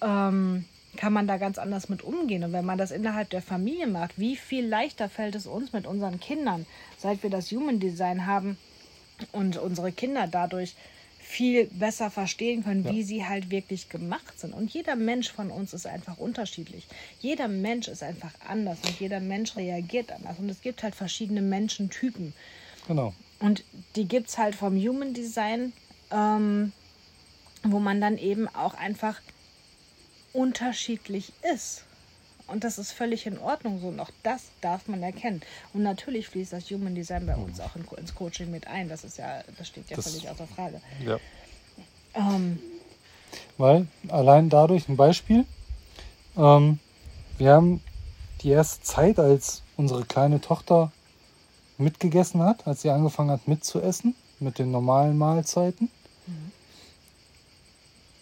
ähm, 0.00 0.64
kann 0.96 1.12
man 1.12 1.26
da 1.26 1.36
ganz 1.36 1.58
anders 1.58 1.88
mit 1.88 2.02
umgehen. 2.02 2.42
Und 2.42 2.52
wenn 2.52 2.64
man 2.64 2.78
das 2.78 2.90
innerhalb 2.90 3.30
der 3.30 3.42
Familie 3.42 3.86
macht, 3.86 4.18
wie 4.18 4.36
viel 4.36 4.66
leichter 4.66 5.08
fällt 5.08 5.34
es 5.34 5.46
uns 5.46 5.72
mit 5.72 5.86
unseren 5.86 6.20
Kindern, 6.20 6.66
seit 6.98 7.22
wir 7.22 7.30
das 7.30 7.50
Human 7.50 7.80
Design 7.80 8.26
haben 8.26 8.56
und 9.32 9.58
unsere 9.58 9.92
Kinder 9.92 10.26
dadurch 10.26 10.74
viel 11.30 11.66
besser 11.66 12.10
verstehen 12.10 12.64
können, 12.64 12.84
wie 12.84 13.04
sie 13.04 13.24
halt 13.24 13.50
wirklich 13.50 13.88
gemacht 13.88 14.38
sind. 14.40 14.52
Und 14.52 14.74
jeder 14.74 14.96
Mensch 14.96 15.30
von 15.30 15.50
uns 15.50 15.72
ist 15.72 15.86
einfach 15.86 16.18
unterschiedlich. 16.18 16.86
Jeder 17.20 17.46
Mensch 17.46 17.86
ist 17.86 18.02
einfach 18.02 18.32
anders 18.48 18.78
und 18.84 18.98
jeder 18.98 19.20
Mensch 19.20 19.56
reagiert 19.56 20.10
anders. 20.10 20.38
Und 20.40 20.50
es 20.50 20.60
gibt 20.60 20.82
halt 20.82 20.96
verschiedene 20.96 21.40
Menschentypen. 21.40 22.34
Genau. 22.88 23.14
Und 23.38 23.62
die 23.94 24.06
gibt 24.06 24.28
es 24.28 24.38
halt 24.38 24.56
vom 24.56 24.76
Human 24.76 25.14
Design, 25.14 25.72
ähm, 26.10 26.72
wo 27.62 27.78
man 27.78 28.00
dann 28.00 28.18
eben 28.18 28.48
auch 28.48 28.74
einfach 28.74 29.20
unterschiedlich 30.32 31.32
ist. 31.54 31.84
Und 32.50 32.64
das 32.64 32.78
ist 32.78 32.92
völlig 32.92 33.26
in 33.26 33.38
Ordnung 33.38 33.80
so. 33.80 33.88
Und 33.88 34.00
auch 34.00 34.10
das 34.22 34.42
darf 34.60 34.88
man 34.88 35.02
erkennen. 35.02 35.40
Und 35.72 35.82
natürlich 35.82 36.28
fließt 36.28 36.52
das 36.52 36.70
Human 36.70 36.94
Design 36.94 37.26
bei 37.26 37.36
uns 37.36 37.60
auch 37.60 37.76
in, 37.76 37.84
ins 37.98 38.14
Coaching 38.14 38.50
mit 38.50 38.66
ein. 38.66 38.88
Das 38.88 39.04
ist 39.04 39.18
ja, 39.18 39.42
das 39.56 39.68
steht 39.68 39.88
ja 39.90 39.96
Das- 39.96 40.08
völlig 40.10 40.28
außer 40.28 40.46
Frage. 40.46 40.80
Ja. 41.04 41.18
Ähm, 42.14 42.58
Weil 43.58 43.86
allein 44.08 44.48
dadurch 44.48 44.88
ein 44.88 44.96
Beispiel, 44.96 45.44
ähm, 46.36 46.78
wir 47.38 47.52
haben 47.52 47.80
die 48.42 48.50
erste 48.50 48.82
Zeit, 48.82 49.18
als 49.18 49.62
unsere 49.76 50.04
kleine 50.04 50.40
Tochter 50.40 50.90
mitgegessen 51.78 52.42
hat, 52.42 52.66
als 52.66 52.82
sie 52.82 52.90
angefangen 52.90 53.30
hat 53.30 53.46
mitzuessen, 53.48 54.14
mit 54.40 54.58
den 54.58 54.70
normalen 54.70 55.16
Mahlzeiten, 55.16 55.88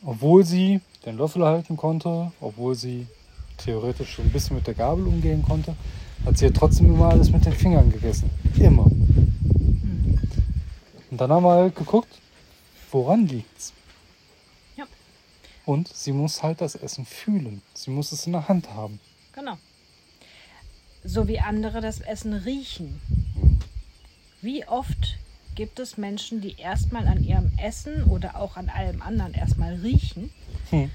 obwohl 0.05 0.45
sie 0.45 0.81
den 1.07 1.17
Löffel 1.17 1.45
halten 1.45 1.77
konnte, 1.77 2.33
obwohl 2.41 2.75
sie 2.75 3.07
theoretisch 3.59 4.15
schon 4.15 4.27
ein 4.27 4.33
bisschen 4.33 4.57
mit 4.57 4.67
der 4.67 4.75
Gabel 4.75 5.07
umgehen 5.07 5.43
konnte, 5.43 5.75
hat 6.25 6.39
sie 6.39 6.47
ja 6.47 6.51
trotzdem 6.51 6.87
immer 6.87 7.11
alles 7.11 7.31
mit 7.31 7.45
den 7.45 7.53
Fingern 7.53 7.91
gegessen. 7.93 8.31
Immer. 8.59 8.85
Und 11.11 11.21
dann 11.21 11.31
haben 11.31 11.43
wir 11.45 11.53
halt 11.53 11.77
geguckt, 11.77 12.09
woran 12.91 13.27
liegt's? 13.27 13.73
Ja. 14.77 14.85
Und 15.65 15.89
sie 15.89 16.13
muss 16.13 16.43
halt 16.43 16.61
das 16.61 16.75
Essen 16.75 17.05
fühlen. 17.07 17.63
Sie 17.75 17.91
muss 17.91 18.13
es 18.13 18.27
in 18.27 18.33
der 18.33 18.49
Hand 18.49 18.71
haben. 18.75 19.01
genau. 19.33 19.57
So 21.05 21.29
wie 21.29 21.39
andere 21.39 21.81
das 21.81 22.01
Essen 22.01 22.33
riechen. 22.35 23.01
Wie 24.43 24.67
oft 24.67 25.17
gibt 25.55 25.79
es 25.79 25.97
Menschen, 25.97 26.41
die 26.41 26.57
erstmal 26.59 27.07
an 27.07 27.23
ihrem 27.23 27.53
Essen 27.57 28.05
oder 28.05 28.37
auch 28.37 28.57
an 28.57 28.69
allem 28.69 29.01
anderen 29.01 29.33
erstmal 29.33 29.75
riechen, 29.75 30.31
Hm. 30.71 30.91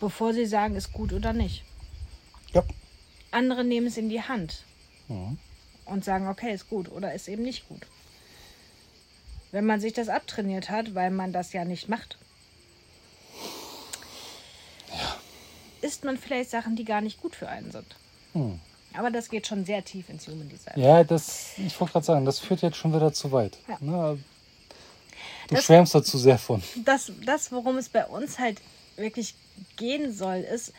Bevor 0.00 0.32
sie 0.34 0.46
sagen, 0.46 0.74
ist 0.76 0.92
gut 0.92 1.12
oder 1.12 1.32
nicht? 1.32 1.64
Ja. 2.52 2.62
Andere 3.30 3.64
nehmen 3.64 3.86
es 3.86 3.96
in 3.96 4.08
die 4.08 4.22
Hand 4.22 4.62
Mhm. 5.08 5.38
und 5.84 6.04
sagen, 6.04 6.28
okay, 6.28 6.52
ist 6.54 6.68
gut 6.68 6.90
oder 6.90 7.14
ist 7.14 7.28
eben 7.28 7.42
nicht 7.42 7.68
gut. 7.68 7.86
Wenn 9.52 9.64
man 9.66 9.80
sich 9.80 9.92
das 9.92 10.08
abtrainiert 10.08 10.70
hat, 10.70 10.94
weil 10.94 11.10
man 11.10 11.32
das 11.32 11.52
ja 11.52 11.64
nicht 11.64 11.88
macht, 11.88 12.18
isst 15.80 16.04
man 16.04 16.16
vielleicht 16.18 16.50
Sachen, 16.50 16.76
die 16.76 16.84
gar 16.84 17.00
nicht 17.00 17.20
gut 17.20 17.36
für 17.36 17.48
einen 17.48 17.70
sind. 17.70 17.86
Hm. 18.32 18.60
Aber 18.94 19.10
das 19.10 19.28
geht 19.28 19.46
schon 19.46 19.64
sehr 19.64 19.84
tief 19.84 20.08
ins 20.08 20.26
Human 20.26 20.48
Design. 20.48 20.80
Ja, 20.80 21.04
das, 21.04 21.50
ich 21.58 21.78
wollte 21.78 21.92
gerade 21.92 22.06
sagen, 22.06 22.24
das 22.24 22.38
führt 22.38 22.62
jetzt 22.62 22.76
schon 22.78 22.94
wieder 22.94 23.12
zu 23.12 23.30
weit. 23.30 23.58
Ja. 23.68 23.76
Ne? 23.80 24.18
Du 25.48 25.54
Das- 25.54 25.64
schwärmst 25.64 25.94
dazu 25.94 26.18
sehr 26.18 26.38
von. 26.38 26.62
das, 26.84 27.12
das, 27.24 27.52
worum 27.52 27.76
es 27.76 27.88
bei 27.88 28.04
uns 28.06 28.38
halt 28.38 28.60
wirklich 28.96 29.34
gehen 29.76 30.12
soll, 30.12 30.36
ist, 30.38 30.72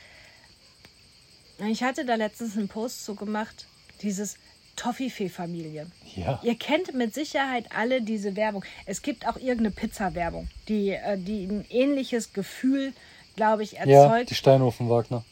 ich 1.70 1.84
hatte 1.84 2.06
da 2.06 2.16
letztens 2.16 2.56
einen 2.58 2.68
Post 2.68 3.04
zu 3.06 3.16
gemacht, 3.16 3.66
dieses 4.02 4.38
Toffifee-Familie. 4.76 5.88
Ja. 6.16 6.40
Ihr 6.44 6.56
kennt 6.56 6.94
mit 6.94 7.14
Sicherheit 7.16 7.66
alle 7.76 8.02
diese 8.02 8.36
Werbung. 8.36 8.64
Es 8.86 9.02
gibt 9.02 9.28
auch 9.28 9.38
irgendeine 9.38 9.72
Pizza-Werbung, 9.72 10.50
die, 10.68 10.92
äh, 10.92 11.18
die 11.18 11.46
ein 11.46 11.66
ähnliches 11.70 12.32
Gefühl, 12.34 12.94
glaube 13.36 13.64
ich, 13.64 13.72
Ja, 13.74 13.80
erzeugt. 14.04 14.30
die 14.30 14.36
Steinhofen 14.36 14.88
Wagner. 14.90 15.24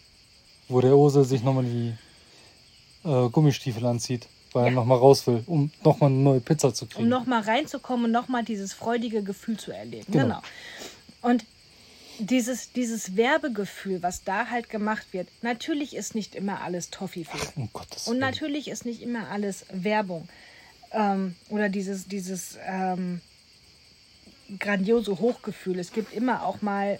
Wo 0.68 0.82
der 0.82 0.96
Ose 0.98 1.24
sich 1.25 1.44
nochmal 1.44 1.65
die 1.65 1.94
äh, 3.08 3.30
Gummistiefel 3.30 3.86
anzieht, 3.86 4.27
weil 4.51 4.63
er 4.63 4.70
Ja. 4.70 4.74
nochmal 4.75 4.98
raus 4.98 5.27
will, 5.27 5.44
um 5.46 5.72
nochmal 5.84 6.10
eine 6.10 6.20
neue 6.20 6.39
Pizza 6.39 6.74
zu 6.74 6.88
kriegen. 6.88 7.04
um 7.04 7.10
nochmal 7.10 7.42
reinzukommen 7.44 8.06
und 8.06 8.12
nochmal 8.12 8.44
dieses 8.44 8.74
freudige 8.74 9.22
Gefühl 9.22 9.58
zu 9.58 9.72
erleben. 9.72 10.12
Genau. 10.12 10.24
Genau. 10.24 10.42
Und 11.22 11.46
dieses, 12.19 12.72
dieses 12.72 13.15
Werbegefühl, 13.15 14.01
was 14.03 14.24
da 14.24 14.50
halt 14.50 14.69
gemacht 14.69 15.07
wird, 15.12 15.27
natürlich 15.41 15.95
ist 15.95 16.15
nicht 16.15 16.36
immer 16.36 16.62
alles 16.62 16.89
Toffifee. 16.89 17.38
um 17.55 17.69
Gottes 17.74 18.07
Und 18.07 18.13
Willen. 18.13 18.19
natürlich 18.22 18.67
ist 18.67 18.86
nicht 18.86 19.01
immer 19.01 19.29
alles 19.29 19.65
Werbung. 19.72 20.27
Ähm, 20.91 21.36
oder 21.50 21.69
dieses, 21.69 22.07
dieses 22.07 22.57
ähm, 22.65 23.22
grandiose 24.60 25.19
Hochgefühl. 25.19 25.79
Es 25.79 25.91
gibt 25.91 26.13
immer 26.13 26.45
auch 26.45 26.62
mal 26.62 27.00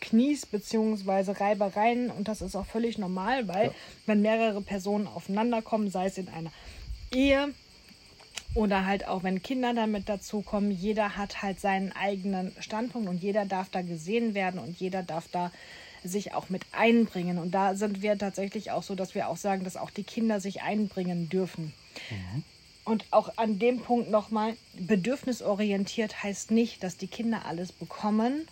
Knies 0.00 0.44
bzw. 0.46 1.32
Reibereien 1.32 2.10
und 2.10 2.28
das 2.28 2.42
ist 2.42 2.56
auch 2.56 2.66
völlig 2.66 2.98
normal, 2.98 3.48
weil 3.48 3.72
wenn 4.06 4.20
mehrere 4.22 4.60
Personen 4.60 5.06
aufeinander 5.06 5.62
kommen, 5.62 5.90
sei 5.90 6.06
es 6.06 6.18
in 6.18 6.28
einer 6.28 6.52
Ehe 7.12 7.54
oder 8.54 8.86
halt 8.86 9.06
auch 9.06 9.22
wenn 9.22 9.42
Kinder 9.42 9.74
damit 9.74 10.08
dazukommen, 10.08 10.70
jeder 10.70 11.16
hat 11.16 11.42
halt 11.42 11.60
seinen 11.60 11.92
eigenen 11.92 12.52
Standpunkt 12.60 13.08
und 13.08 13.22
jeder 13.22 13.44
darf 13.44 13.68
da 13.68 13.82
gesehen 13.82 14.34
werden 14.34 14.60
und 14.60 14.78
jeder 14.78 15.02
darf 15.02 15.28
da 15.30 15.50
sich 16.04 16.34
auch 16.34 16.50
mit 16.50 16.62
einbringen. 16.72 17.38
Und 17.38 17.52
da 17.52 17.74
sind 17.74 18.02
wir 18.02 18.16
tatsächlich 18.18 18.70
auch 18.70 18.82
so, 18.82 18.94
dass 18.94 19.14
wir 19.14 19.28
auch 19.28 19.36
sagen, 19.36 19.64
dass 19.64 19.76
auch 19.76 19.90
die 19.90 20.04
Kinder 20.04 20.40
sich 20.40 20.62
einbringen 20.62 21.28
dürfen. 21.28 21.72
Und 22.84 23.04
auch 23.10 23.38
an 23.38 23.58
dem 23.58 23.80
Punkt 23.80 24.10
nochmal, 24.10 24.56
bedürfnisorientiert 24.74 26.22
heißt 26.22 26.50
nicht, 26.50 26.82
dass 26.82 26.96
die 26.98 27.06
Kinder 27.06 27.46
alles 27.46 27.72
bekommen 27.72 28.46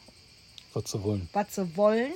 Was 0.73 0.85
zu 0.85 1.05
wollen. 1.05 1.29
was 1.35 1.55
sie 1.55 1.77
wollen, 1.77 2.13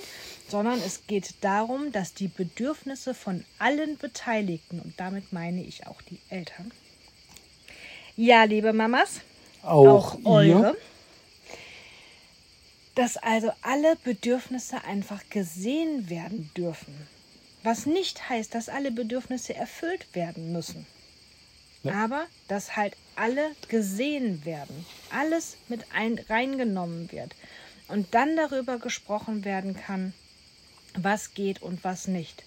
sondern 0.49 0.81
es 0.81 1.07
geht 1.07 1.35
darum, 1.43 1.93
dass 1.93 2.15
die 2.15 2.29
Bedürfnisse 2.29 3.13
von 3.13 3.45
allen 3.59 3.99
Beteiligten, 3.99 4.81
und 4.81 4.99
damit 4.99 5.33
meine 5.33 5.63
ich 5.63 5.87
auch 5.87 6.01
die 6.03 6.19
Eltern, 6.31 6.73
ja, 8.17 8.45
liebe 8.45 8.73
Mamas, 8.73 9.21
Auch, 9.63 10.15
auch 10.25 10.43
ihr. 10.43 10.57
eure, 10.57 10.77
dass 12.95 13.17
also 13.19 13.53
alle 13.63 13.97
Bedürfnisse 13.97 14.83
einfach 14.85 15.23
gesehen 15.31 16.09
werden 16.09 16.51
dürfen. 16.57 16.95
Was 17.63 17.85
nicht 17.85 18.29
heißt, 18.29 18.55
dass 18.55 18.69
alle 18.69 18.91
Bedürfnisse 18.91 19.55
erfüllt 19.55 20.15
werden 20.15 20.53
müssen. 20.53 20.87
Ja. 21.83 22.05
Aber 22.05 22.27
dass 22.49 22.77
halt 22.77 22.97
alle 23.17 23.51
gesehen 23.69 24.45
werden, 24.45 24.87
alles 25.11 25.57
mit 25.69 25.85
ein, 25.93 26.19
reingenommen 26.29 27.11
wird 27.13 27.35
und 27.89 28.15
dann 28.15 28.37
darüber 28.37 28.79
gesprochen 28.79 29.45
werden 29.45 29.77
kann, 29.77 30.13
was 30.95 31.35
geht 31.35 31.63
und 31.63 31.85
was 31.85 32.09
nicht. 32.09 32.45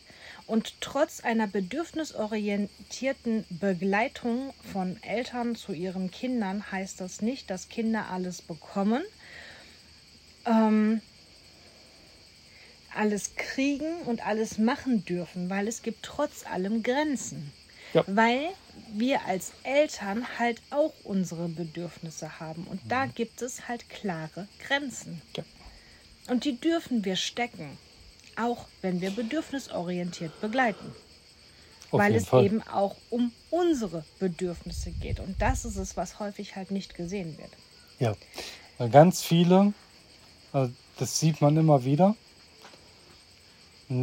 Und 0.50 0.82
trotz 0.82 1.22
einer 1.22 1.46
bedürfnisorientierten 1.46 3.46
Begleitung 3.52 4.52
von 4.74 4.98
Eltern 5.04 5.56
zu 5.56 5.74
ihren 5.74 6.10
Kindern 6.10 6.72
heißt 6.72 7.00
das 7.02 7.22
nicht, 7.22 7.52
dass 7.52 7.70
Kinder 7.70 8.10
alles 8.10 8.42
bekommen, 8.42 9.04
ähm, 10.48 11.02
alles 12.96 13.36
kriegen 13.36 14.02
und 14.08 14.26
alles 14.26 14.58
machen 14.58 15.06
dürfen, 15.06 15.52
weil 15.52 15.68
es 15.68 15.84
gibt 15.84 16.02
trotz 16.02 16.48
allem 16.48 16.82
Grenzen. 16.82 17.54
Ja. 17.94 18.04
Weil 18.08 18.50
wir 18.96 19.26
als 19.26 19.52
Eltern 19.62 20.40
halt 20.40 20.64
auch 20.72 20.94
unsere 21.04 21.48
Bedürfnisse 21.48 22.40
haben 22.40 22.64
und 22.64 22.82
da 22.88 23.06
gibt 23.06 23.44
es 23.44 23.68
halt 23.68 23.88
klare 23.88 24.48
Grenzen. 24.66 25.22
Ja. 25.38 25.44
Und 26.28 26.44
die 26.44 26.60
dürfen 26.60 27.06
wir 27.06 27.18
stecken, 27.18 27.78
auch 28.40 28.66
wenn 28.82 29.02
wir 29.02 29.12
bedürfnisorientiert 29.12 30.40
begleiten. 30.42 30.94
Auf 31.92 32.00
weil 32.00 32.16
es 32.16 32.28
Fall. 32.28 32.46
eben 32.46 32.62
auch 32.64 32.96
um 33.10 33.32
unsere 33.50 34.04
Bedürfnisse 34.20 34.92
geht. 34.92 35.20
Und 35.20 35.42
das 35.42 35.66
ist 35.66 35.78
es, 35.78 35.98
was 35.98 36.20
häufig 36.20 36.56
halt 36.56 36.72
nicht 36.72 36.94
gesehen 36.94 37.38
wird. 37.38 37.50
Ja, 38.00 38.16
weil 38.78 38.90
ganz 38.90 39.24
viele, 39.24 39.74
also 40.54 40.72
das 40.98 41.20
sieht 41.20 41.42
man 41.42 41.58
immer 41.58 41.84
wieder, 41.84 42.16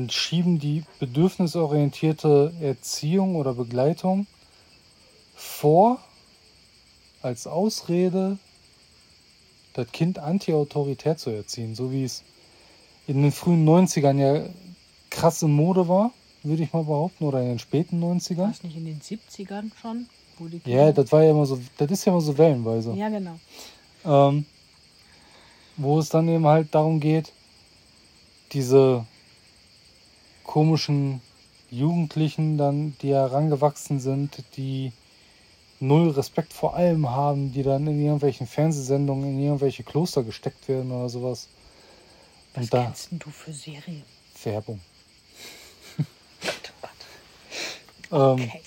schieben 0.09 0.59
die 0.59 0.85
bedürfnisorientierte 0.99 2.53
Erziehung 2.61 3.37
oder 3.37 3.55
Begleitung 3.55 4.27
vor 5.37 6.03
als 7.23 7.47
Ausrede, 7.47 8.39
das 9.75 9.93
Kind 9.93 10.19
anti-autoritär 10.19 11.17
zu 11.17 11.31
erziehen, 11.31 11.75
so 11.77 11.93
wie 11.93 12.03
es 12.03 12.25
in 13.07 13.23
den 13.23 13.33
frühen 13.33 13.67
90ern 13.67 14.19
ja 14.19 14.47
krasse 15.11 15.47
Mode 15.49 15.89
war, 15.89 16.13
würde 16.43 16.63
ich 16.63 16.73
mal 16.73 16.85
behaupten, 16.85 17.25
oder 17.25 17.41
in 17.41 17.49
den 17.49 17.59
späten 17.59 18.03
90ern. 18.03 18.39
War 18.39 18.51
es 18.51 18.63
nicht 18.63 18.77
in 18.77 18.85
den 18.85 19.01
70ern 19.01 19.71
schon? 19.81 20.07
Wo 20.39 20.47
die 20.47 20.61
Ja, 20.65 20.93
das 20.93 21.11
war 21.13 21.23
ja 21.23 21.31
immer 21.31 21.47
so, 21.47 21.59
das 21.79 21.91
ist 21.91 22.05
ja 22.05 22.13
immer 22.13 22.21
so 22.21 22.37
wellenweise. 22.37 22.93
ja, 22.93 23.09
genau. 23.09 23.39
ähm, 24.05 24.45
wo 25.77 25.99
es 25.99 26.09
dann 26.09 26.29
eben 26.29 26.47
halt 26.47 26.75
darum 26.75 27.01
geht, 27.01 27.33
diese 28.53 29.07
komischen 30.45 31.21
Jugendlichen 31.71 32.57
dann, 32.57 32.97
die 33.03 33.13
herangewachsen 33.13 34.01
sind, 34.01 34.43
die 34.57 34.93
null 35.81 36.11
Respekt 36.11 36.53
vor 36.53 36.75
allem 36.75 37.11
haben, 37.11 37.53
die 37.53 37.63
dann 37.63 37.87
in 37.87 38.01
irgendwelchen 38.01 38.47
Fernsehsendungen 38.47 39.31
in 39.31 39.41
irgendwelche 39.41 39.83
Kloster 39.83 40.23
gesteckt 40.23 40.69
werden 40.69 40.91
oder 40.91 41.09
sowas. 41.09 41.49
Was 42.57 42.65
Und 42.65 42.75
da 42.75 42.83
kennst 42.85 43.11
denn 43.13 43.19
du 43.21 43.31
für 43.31 43.53
Serien? 43.53 44.03
Werbung. 44.43 44.81
Gott, 46.43 46.73
oh 46.83 46.87
Gott. 48.11 48.39
Ähm, 48.39 48.45
Okay. 48.45 48.63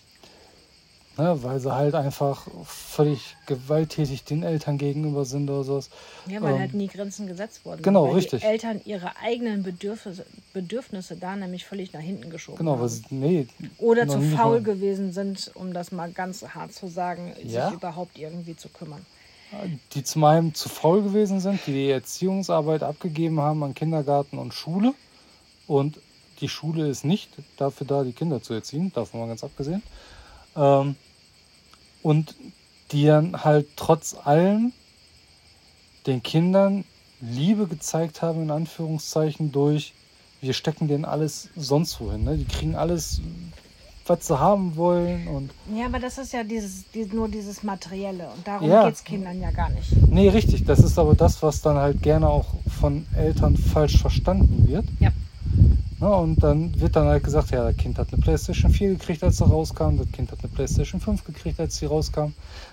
ne, 1.18 1.44
weil 1.44 1.60
sie 1.60 1.74
halt 1.74 1.96
einfach 1.96 2.48
völlig 2.66 3.36
gewalttätig 3.46 4.24
den 4.24 4.44
Eltern 4.44 4.78
gegenüber 4.78 5.26
sind 5.26 5.50
oder 5.50 5.64
sowas. 5.64 5.90
Ja, 6.28 6.42
weil 6.42 6.54
ähm, 6.54 6.60
halt 6.60 6.74
nie 6.74 6.88
Grenzen 6.88 7.28
gesetzt 7.28 7.66
wurden. 7.66 7.82
genau, 7.82 8.08
weil 8.08 8.16
richtig. 8.16 8.42
Die 8.42 8.48
Eltern 8.48 8.82
ihre 8.86 9.18
eigenen 9.18 9.64
Bedürfnisse, 9.64 10.26
Bedürfnisse 10.54 11.16
da 11.18 11.36
nämlich 11.36 11.66
völlig 11.66 11.92
nach 11.94 12.02
hinten 12.02 12.30
geschoben 12.30 12.60
Genau, 12.60 12.78
haben. 12.78 12.88
sie, 12.88 13.04
nee, 13.10 13.48
Oder 13.80 14.08
zu 14.08 14.22
faul 14.22 14.56
mal- 14.60 14.64
gewesen 14.64 15.14
sind, 15.14 15.52
um 15.56 15.74
das 15.74 15.92
mal 15.92 16.12
ganz 16.12 16.44
hart 16.44 16.74
zu 16.74 16.88
sagen, 16.88 17.34
Ja. 17.44 17.68
sich 17.70 17.78
überhaupt 17.78 18.18
irgendwie 18.18 18.56
zu 18.56 18.70
kümmern. 18.70 19.06
Die 19.94 20.04
zum 20.04 20.24
einen 20.24 20.54
zu 20.54 20.70
faul 20.70 21.02
gewesen 21.02 21.40
sind, 21.40 21.60
die 21.66 21.74
die 21.74 21.90
Erziehungsarbeit 21.90 22.84
abgegeben 22.84 23.40
haben 23.40 23.64
an 23.64 23.74
Kindergarten 23.74 24.38
und 24.38 24.54
Schule. 24.54 24.94
Und 25.68 26.00
die 26.42 26.50
Schule 26.50 26.88
ist 26.88 27.04
nicht 27.04 27.32
dafür 27.58 27.88
da, 27.88 28.04
die 28.04 28.14
Kinder 28.14 28.42
zu 28.42 28.54
erziehen, 28.54 28.92
davon 28.94 29.20
mal 29.20 29.28
ganz 29.28 29.44
abgesehen. 29.44 29.84
Ähm, 30.56 30.96
und 32.02 32.36
die 32.92 33.06
dann 33.06 33.44
halt 33.44 33.68
trotz 33.76 34.16
allem 34.16 34.72
den 36.08 36.24
Kindern 36.24 36.86
Liebe 37.22 37.68
gezeigt 37.68 38.22
haben, 38.22 38.44
in 38.44 38.52
Anführungszeichen, 38.52 39.52
durch 39.52 39.94
wir 40.42 40.54
stecken 40.54 40.88
denen 40.88 41.06
alles 41.06 41.50
sonst 41.56 42.00
wohin. 42.00 42.24
Ne? 42.24 42.38
Die 42.38 42.46
kriegen 42.46 42.76
alles, 42.76 43.22
was 44.10 44.28
sie 44.28 44.40
haben 44.40 44.76
wollen 44.76 45.28
und 45.28 45.52
Ja, 45.74 45.86
aber 45.86 46.00
das 46.00 46.18
ist 46.18 46.34
ja 46.34 46.44
dieses, 46.44 46.90
die, 46.92 47.06
nur 47.06 47.30
dieses 47.30 47.64
Materielle 47.64 48.28
und 48.36 48.46
darum 48.48 48.70
Ja. 48.70 48.86
geht 48.86 48.96
es 48.96 49.04
Kindern 49.04 49.40
ja 49.40 49.52
gar 49.52 49.70
nicht. 49.70 49.90
Nee, 50.10 50.30
richtig. 50.30 50.66
Das 50.66 50.80
ist 50.80 50.98
aber 50.98 51.16
das, 51.16 51.42
was 51.44 51.62
dann 51.62 51.78
halt 51.78 52.02
gerne 52.02 52.28
auch 52.28 52.48
von 52.80 53.06
Eltern 53.16 53.56
falsch 53.56 53.98
verstanden 54.02 54.68
wird. 54.68 54.86
Ja. 55.00 55.12
Ne, 56.00 56.10
und 56.10 56.42
dann 56.42 56.80
wird 56.80 56.96
dann 56.96 57.08
halt 57.08 57.24
gesagt, 57.26 57.52
ja, 57.52 57.64
das 57.66 57.76
Kind 57.76 57.98
hat 57.98 58.14
eine 58.14 58.22
Playstation 58.22 58.72
4 58.72 58.90
gekriegt, 58.92 59.22
als 59.22 59.38
sie 59.38 59.44
rauskam, 59.44 59.98
das 59.98 60.10
Kind 60.14 60.32
hat 60.32 60.40
eine 60.40 60.48
Playstation 60.48 61.02
5 61.02 61.26
gekriegt, 61.26 61.60
als 61.60 61.78
sie 61.78 61.88
rauskam. 61.88 62.32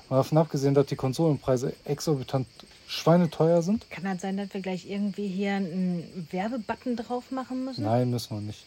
Mal 0.08 0.18
davon 0.18 0.38
abgesehen, 0.38 0.74
dass 0.74 0.86
die 0.86 0.94
Konsolenpreise 0.94 1.72
exorbitant 1.84 2.46
schweineteuer 2.86 3.62
sind. 3.62 3.90
Kann 3.90 4.04
das 4.04 4.20
sein, 4.22 4.36
dass 4.36 4.54
wir 4.54 4.60
gleich 4.60 4.88
irgendwie 4.88 5.26
hier 5.26 5.54
einen 5.56 6.04
Werbebutton 6.30 6.94
drauf 6.94 7.32
machen 7.32 7.64
müssen? 7.64 7.82
Nein, 7.84 8.10
müssen 8.10 8.36
wir 8.36 8.40
nicht. 8.42 8.64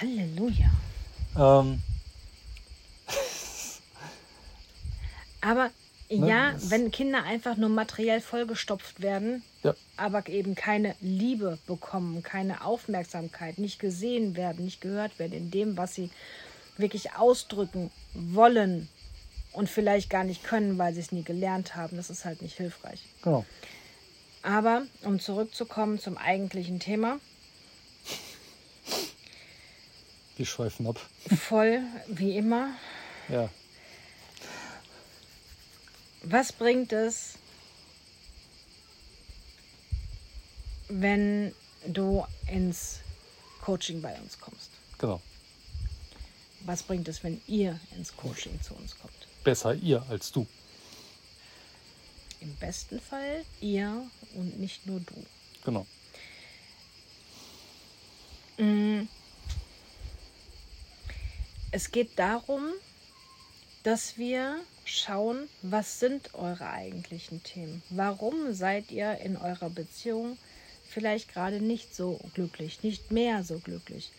Halleluja. 0.00 0.70
Ähm, 1.38 1.78
Aber 5.40 5.70
Ne, 6.12 6.28
ja, 6.28 6.54
wenn 6.62 6.90
Kinder 6.90 7.22
einfach 7.22 7.56
nur 7.56 7.68
materiell 7.68 8.20
vollgestopft 8.20 9.00
werden, 9.00 9.44
ja, 9.62 9.76
aber 9.96 10.28
eben 10.28 10.56
keine 10.56 10.96
Liebe 11.00 11.56
bekommen, 11.68 12.24
keine 12.24 12.64
Aufmerksamkeit, 12.64 13.58
nicht 13.58 13.78
gesehen 13.78 14.34
werden, 14.34 14.64
nicht 14.64 14.80
gehört 14.80 15.20
werden 15.20 15.34
in 15.34 15.52
dem, 15.52 15.76
was 15.76 15.94
sie 15.94 16.10
wirklich 16.76 17.12
ausdrücken 17.14 17.92
wollen 18.14 18.88
und 19.52 19.70
vielleicht 19.70 20.10
gar 20.10 20.24
nicht 20.24 20.42
können, 20.42 20.78
weil 20.78 20.94
sie 20.94 21.00
es 21.00 21.12
nie 21.12 21.22
gelernt 21.22 21.76
haben, 21.76 21.96
das 21.96 22.10
ist 22.10 22.24
halt 22.24 22.42
nicht 22.42 22.56
hilfreich. 22.56 23.00
genau. 23.22 23.44
Aber 24.42 24.82
um 25.04 25.20
zurückzukommen 25.20 26.00
zum 26.00 26.16
eigentlichen 26.18 26.80
Thema, 26.80 27.20
Die 30.38 30.46
schweifen 30.46 30.88
ab. 30.88 30.98
voll 31.38 31.82
wie 32.08 32.36
immer. 32.36 32.70
Ja. 33.28 33.48
Was 36.22 36.52
bringt 36.52 36.92
es, 36.92 37.34
wenn 40.88 41.54
du 41.86 42.26
ins 42.46 43.00
Coaching 43.62 44.02
bei 44.02 44.18
uns 44.20 44.38
kommst? 44.38 44.70
Genau. 44.98 45.20
Was 46.60 46.82
bringt 46.82 47.08
es, 47.08 47.24
wenn 47.24 47.40
ihr 47.46 47.80
ins 47.96 48.14
Coaching 48.14 48.60
zu 48.60 48.74
uns 48.74 48.98
kommt? 48.98 49.14
Besser 49.44 49.74
ihr 49.74 50.04
als 50.10 50.30
du. 50.30 50.46
Im 52.40 52.54
besten 52.56 53.00
Fall 53.00 53.44
ihr 53.60 54.06
und 54.34 54.58
nicht 54.58 54.86
nur 54.86 55.00
du. 55.00 55.26
Genau. 55.64 55.86
Mm. 58.58 59.08
Es 61.70 61.90
geht 61.90 62.18
darum, 62.18 62.72
dass 63.82 64.18
wir 64.18 64.60
schauen, 64.84 65.48
was 65.62 66.00
sind 66.00 66.34
eure 66.34 66.68
eigentlichen 66.68 67.42
Themen? 67.42 67.82
Warum 67.90 68.52
seid 68.52 68.90
ihr 68.90 69.18
in 69.18 69.36
eurer 69.36 69.70
Beziehung 69.70 70.36
vielleicht 70.88 71.32
gerade 71.32 71.60
nicht 71.60 71.94
so 71.94 72.20
glücklich, 72.34 72.82
nicht 72.82 73.10
mehr 73.10 73.42
so 73.42 73.58
glücklich? 73.58 74.10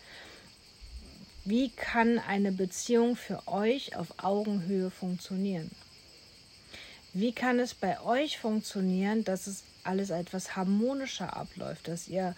Wie 1.44 1.70
kann 1.70 2.18
eine 2.18 2.52
Beziehung 2.52 3.16
für 3.16 3.46
euch 3.46 3.96
auf 3.96 4.22
Augenhöhe 4.22 4.90
funktionieren? 4.90 5.70
Wie 7.12 7.32
kann 7.32 7.58
es 7.58 7.74
bei 7.74 8.00
euch 8.00 8.38
funktionieren, 8.38 9.24
dass 9.24 9.46
es 9.46 9.64
alles 9.84 10.10
etwas 10.10 10.56
harmonischer 10.56 11.36
abläuft, 11.36 11.88
dass 11.88 12.08
ihr 12.08 12.34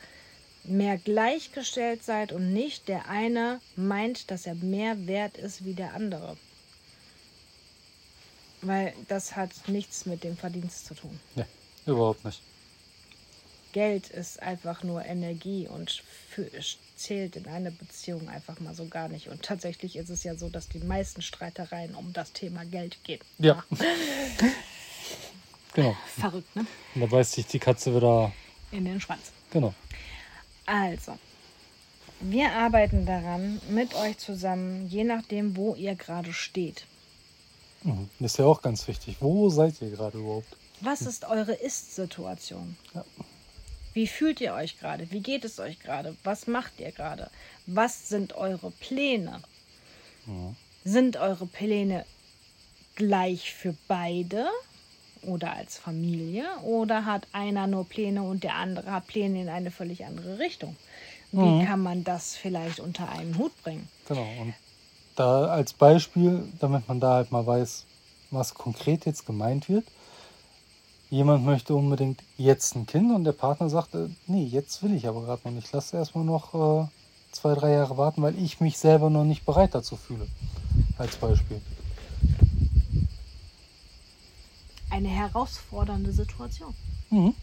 mehr 0.65 0.99
gleichgestellt 0.99 2.03
seid 2.03 2.33
und 2.33 2.53
nicht 2.53 2.89
der 2.89 3.09
eine 3.09 3.61
meint, 3.77 4.31
dass 4.31 4.47
er 4.47 4.55
mehr 4.55 5.07
wert 5.07 5.37
ist 5.37 5.65
wie 5.65 5.75
der 5.75 5.95
andere? 5.95 6.37
Weil 8.65 8.95
das 9.09 9.37
hat 9.37 9.51
nichts 9.69 10.07
mit 10.07 10.25
dem 10.25 10.37
Verdienst 10.37 10.87
zu 10.87 10.95
tun. 10.95 11.21
Nee, 11.37 11.45
überhaupt 11.87 12.25
nicht. 12.25 12.41
Geld 13.73 14.09
ist 14.09 14.41
einfach 14.41 14.85
nur 14.85 15.05
Energie 15.05 15.67
und 15.67 16.03
für, 16.31 16.49
zählt 16.97 17.37
in 17.37 17.47
einer 17.47 17.73
Beziehung 17.73 18.29
einfach 18.29 18.61
mal 18.61 18.75
so 18.75 18.87
gar 18.87 19.09
nicht. 19.09 19.29
Und 19.29 19.43
tatsächlich 19.43 19.97
ist 19.97 20.11
es 20.11 20.23
ja 20.23 20.37
so, 20.37 20.49
dass 20.49 20.69
die 20.69 20.79
meisten 20.79 21.23
Streitereien 21.23 21.95
um 21.95 22.13
das 22.13 22.33
Thema 22.33 22.65
Geld 22.65 23.03
gehen. 23.03 23.21
Ja. 23.39 23.65
genau. 25.75 25.97
Verrückt, 26.17 26.55
ne? 26.55 26.67
Und 26.95 27.01
da 27.01 27.07
beißt 27.07 27.33
sich 27.33 27.47
die 27.47 27.59
Katze 27.59 27.95
wieder. 27.95 28.33
In 28.71 28.85
den 28.85 29.01
Schwanz. 29.01 29.33
Genau. 29.51 29.75
Also, 30.67 31.19
wir 32.21 32.53
arbeiten 32.53 33.07
daran 33.07 33.61
mit 33.69 33.95
euch 33.95 34.19
zusammen, 34.19 34.89
je 34.89 35.05
nachdem, 35.05 35.57
wo 35.57 35.75
ihr 35.75 35.97
gerade 35.97 36.33
steht. 36.33 36.87
Mhm. 37.85 38.09
Das 38.19 38.33
ist 38.33 38.39
ja 38.39 38.45
auch 38.47 38.61
ganz 38.63 38.87
wichtig. 38.89 39.17
Wo 39.21 39.49
seid 39.51 39.81
ihr 39.81 39.91
gerade 39.91 40.19
überhaupt? 40.19 40.49
Was 40.81 41.03
ist 41.03 41.25
eure 41.25 41.53
Ist-Situation? 41.53 42.77
Ja. 42.95 43.05
Wie 43.93 44.07
fühlt 44.09 44.41
ihr 44.41 44.55
euch 44.55 44.79
gerade? 44.81 45.11
Wie 45.13 45.21
geht 45.21 45.45
es 45.45 45.61
euch 45.61 45.79
gerade? 45.79 46.17
Was 46.25 46.47
macht 46.49 46.81
ihr 46.81 46.91
gerade? 46.91 47.31
Was 47.67 48.09
sind 48.09 48.33
eure 48.35 48.71
Pläne? 48.73 49.41
Mhm. 50.27 50.57
Sind 50.85 51.17
eure 51.17 51.47
Pläne 51.47 52.05
gleich 52.97 53.55
für 53.55 53.75
beide 53.89 54.47
oder 55.23 55.53
als 55.55 55.79
Familie? 55.79 56.45
Oder 56.63 57.05
hat 57.05 57.27
einer 57.33 57.67
nur 57.67 57.89
Pläne 57.89 58.23
und 58.23 58.43
der 58.45 58.57
andere 58.57 58.91
hat 58.91 59.07
Pläne 59.07 59.41
in 59.43 59.49
eine 59.49 59.71
völlig 59.71 60.05
andere 60.05 60.39
Richtung? 60.39 60.77
Wie 61.33 61.39
Mhm. 61.41 61.65
kann 61.67 61.81
man 61.81 62.05
das 62.05 62.37
vielleicht 62.37 62.81
unter 62.81 63.09
einen 63.09 63.39
Hut 63.39 63.53
bringen? 63.63 63.89
Genau. 64.09 64.27
Und 64.41 64.55
da 65.15 65.47
als 65.47 65.73
Beispiel, 65.73 66.45
damit 66.61 66.89
man 66.89 67.01
da 67.01 67.15
halt 67.15 67.33
mal 67.33 67.47
weiß, 67.47 67.85
was 68.31 68.55
konkret 68.55 69.07
jetzt 69.07 69.27
gemeint 69.27 69.69
wird. 69.69 69.87
Jemand 71.11 71.45
möchte 71.45 71.75
unbedingt 71.75 72.23
jetzt 72.37 72.75
ein 72.75 72.87
Kind 72.87 73.15
und 73.15 73.25
der 73.25 73.33
Partner 73.33 73.69
sagt, 73.69 73.95
äh, 73.95 74.09
nee, 74.27 74.45
jetzt 74.45 74.83
will 74.83 74.95
ich 74.95 75.07
aber 75.07 75.23
gerade 75.23 75.43
noch 75.45 75.53
nicht. 75.53 75.71
Lass 75.73 75.93
erstmal 75.93 76.25
noch 76.25 76.55
äh, 76.55 76.89
zwei, 77.31 77.55
drei 77.55 77.73
Jahre 77.73 77.97
warten, 77.97 78.23
weil 78.23 78.37
ich 78.39 78.61
mich 78.61 78.79
selber 78.79 79.11
noch 79.11 79.25
nicht 79.25 79.45
bereit 79.45 79.75
dazu 79.75 79.97
fühle. 79.97 80.27
Als 80.99 81.17
Beispiel. 81.17 81.61
Eine 84.91 85.09
herausfordernde 85.09 86.13
Situation. 86.13 86.75
Mhm. 87.11 87.35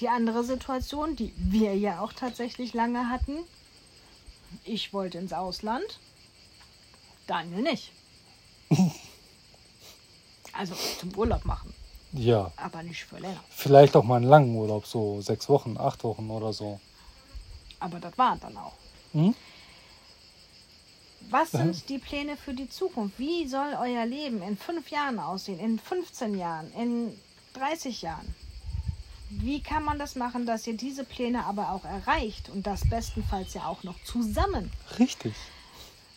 Die 0.00 0.08
andere 0.08 0.44
Situation, 0.44 1.16
die 1.16 1.32
wir 1.36 1.76
ja 1.76 2.00
auch 2.00 2.12
tatsächlich 2.12 2.72
lange 2.72 3.08
hatten, 3.08 3.38
ich 4.64 4.92
wollte 4.92 5.18
ins 5.18 5.32
Ausland, 5.32 5.98
Daniel 7.26 7.62
nicht. 7.62 7.92
Also 10.52 10.74
zum 10.98 11.14
Urlaub 11.16 11.44
machen, 11.44 11.72
Ja. 12.12 12.50
aber 12.56 12.82
nicht 12.82 13.04
für 13.04 13.18
länger. 13.18 13.38
Vielleicht 13.48 13.94
auch 13.94 14.02
mal 14.02 14.16
einen 14.16 14.24
langen 14.26 14.56
Urlaub, 14.56 14.86
so 14.86 15.20
sechs 15.20 15.48
Wochen, 15.48 15.76
acht 15.78 16.02
Wochen 16.02 16.28
oder 16.30 16.52
so. 16.52 16.80
Aber 17.78 18.00
das 18.00 18.16
war 18.18 18.36
dann 18.38 18.56
auch. 18.56 18.72
Mhm. 19.12 19.36
Was 21.30 21.52
sind 21.52 21.88
die 21.88 21.98
Pläne 21.98 22.36
für 22.36 22.54
die 22.54 22.68
Zukunft? 22.68 23.18
Wie 23.18 23.46
soll 23.46 23.76
euer 23.78 24.04
Leben 24.06 24.42
in 24.42 24.56
fünf 24.56 24.90
Jahren 24.90 25.20
aussehen, 25.20 25.60
in 25.60 25.78
15 25.78 26.36
Jahren, 26.36 26.72
in 26.72 27.16
30 27.52 28.02
Jahren? 28.02 28.34
Wie 29.30 29.62
kann 29.62 29.84
man 29.84 29.98
das 29.98 30.16
machen, 30.16 30.46
dass 30.46 30.66
ihr 30.66 30.76
diese 30.76 31.04
Pläne 31.04 31.44
aber 31.44 31.70
auch 31.70 31.84
erreicht 31.84 32.48
und 32.48 32.66
das 32.66 32.88
bestenfalls 32.88 33.54
ja 33.54 33.66
auch 33.66 33.82
noch 33.82 34.02
zusammen? 34.04 34.70
Richtig. 34.98 35.34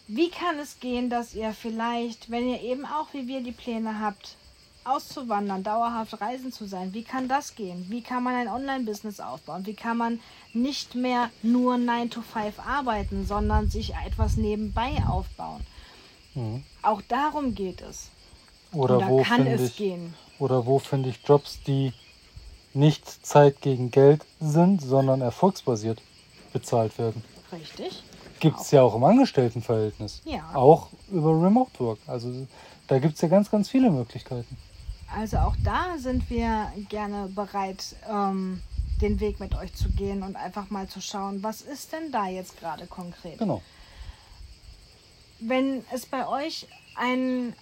Wie 0.08 0.30
kann 0.30 0.58
es 0.60 0.80
gehen, 0.80 1.10
dass 1.10 1.34
ihr 1.34 1.54
vielleicht, 1.54 2.30
wenn 2.32 2.48
ihr 2.50 2.62
eben 2.62 2.86
auch 2.86 3.14
wie 3.14 3.28
wir 3.28 3.42
die 3.42 3.52
Pläne 3.52 4.00
habt, 4.00 4.36
auszuwandern, 4.84 5.64
dauerhaft 5.64 6.20
reisen 6.22 6.52
zu 6.52 6.66
sein, 6.66 6.94
wie 6.94 7.04
kann 7.04 7.28
das 7.28 7.56
gehen? 7.56 7.86
Wie 7.90 8.02
kann 8.02 8.24
man 8.24 8.36
ein 8.36 8.48
Online-Business 8.48 9.20
aufbauen? 9.20 9.66
Wie 9.66 9.76
kann 9.76 9.98
man 9.98 10.20
nicht 10.54 10.96
mehr 10.96 11.30
nur 11.44 11.78
9 11.78 12.10
to 12.10 12.22
5 12.22 12.60
arbeiten, 12.60 13.26
sondern 13.26 13.70
sich 13.70 13.94
etwas 14.06 14.38
nebenbei 14.38 15.04
aufbauen? 15.08 15.66
Mhm. 16.34 16.64
Auch 16.82 17.02
darum 17.04 17.54
geht 17.56 17.82
es. 17.82 18.10
Oder, 18.74 18.98
Oder 18.98 19.10
wo 19.10 19.22
kann 19.22 19.46
es 19.48 19.62
ich, 19.62 19.76
gehen? 19.78 20.14
oder 20.40 20.66
wo 20.66 20.80
finde 20.80 21.10
ich 21.10 21.20
Jobs, 21.26 21.60
die 21.68 21.94
nicht 22.74 23.26
Zeit 23.26 23.62
gegen 23.62 23.92
Geld 23.92 24.26
sind, 24.40 24.82
sondern 24.82 25.22
erfolgsbasiert 25.22 26.02
bezahlt 26.54 26.98
werden? 26.98 27.24
Richtig. 27.52 28.04
Gibt 28.40 28.60
es 28.60 28.72
ja 28.72 28.82
auch 28.82 28.96
im 28.96 29.04
Angestelltenverhältnis. 29.04 30.22
Ja. 30.26 30.56
Auch 30.56 30.90
über 31.12 31.30
Remote 31.30 31.80
Work. 31.80 32.00
Also 32.08 32.48
da 32.88 33.00
gibt 33.00 33.16
es 33.16 33.22
ja 33.22 33.28
ganz, 33.28 33.52
ganz 33.52 33.70
viele 33.70 33.92
Möglichkeiten. 33.92 34.58
Also 35.16 35.38
auch 35.38 35.56
da 35.64 35.98
sind 35.98 36.30
wir 36.30 36.72
gerne 36.90 37.28
bereit, 37.28 37.96
ähm, 38.10 38.62
den 39.02 39.20
Weg 39.20 39.40
mit 39.40 39.56
euch 39.56 39.74
zu 39.74 39.90
gehen 39.90 40.24
und 40.24 40.36
einfach 40.36 40.70
mal 40.70 40.88
zu 40.88 41.02
schauen, 41.02 41.44
was 41.44 41.62
ist 41.62 41.92
denn 41.92 42.12
da 42.12 42.28
jetzt 42.28 42.60
gerade 42.60 42.88
konkret? 42.88 43.38
Genau. 43.38 43.62
Wenn 45.40 45.84
es 45.92 46.06
bei 46.06 46.28
euch 46.28 46.68
einen 46.96 47.54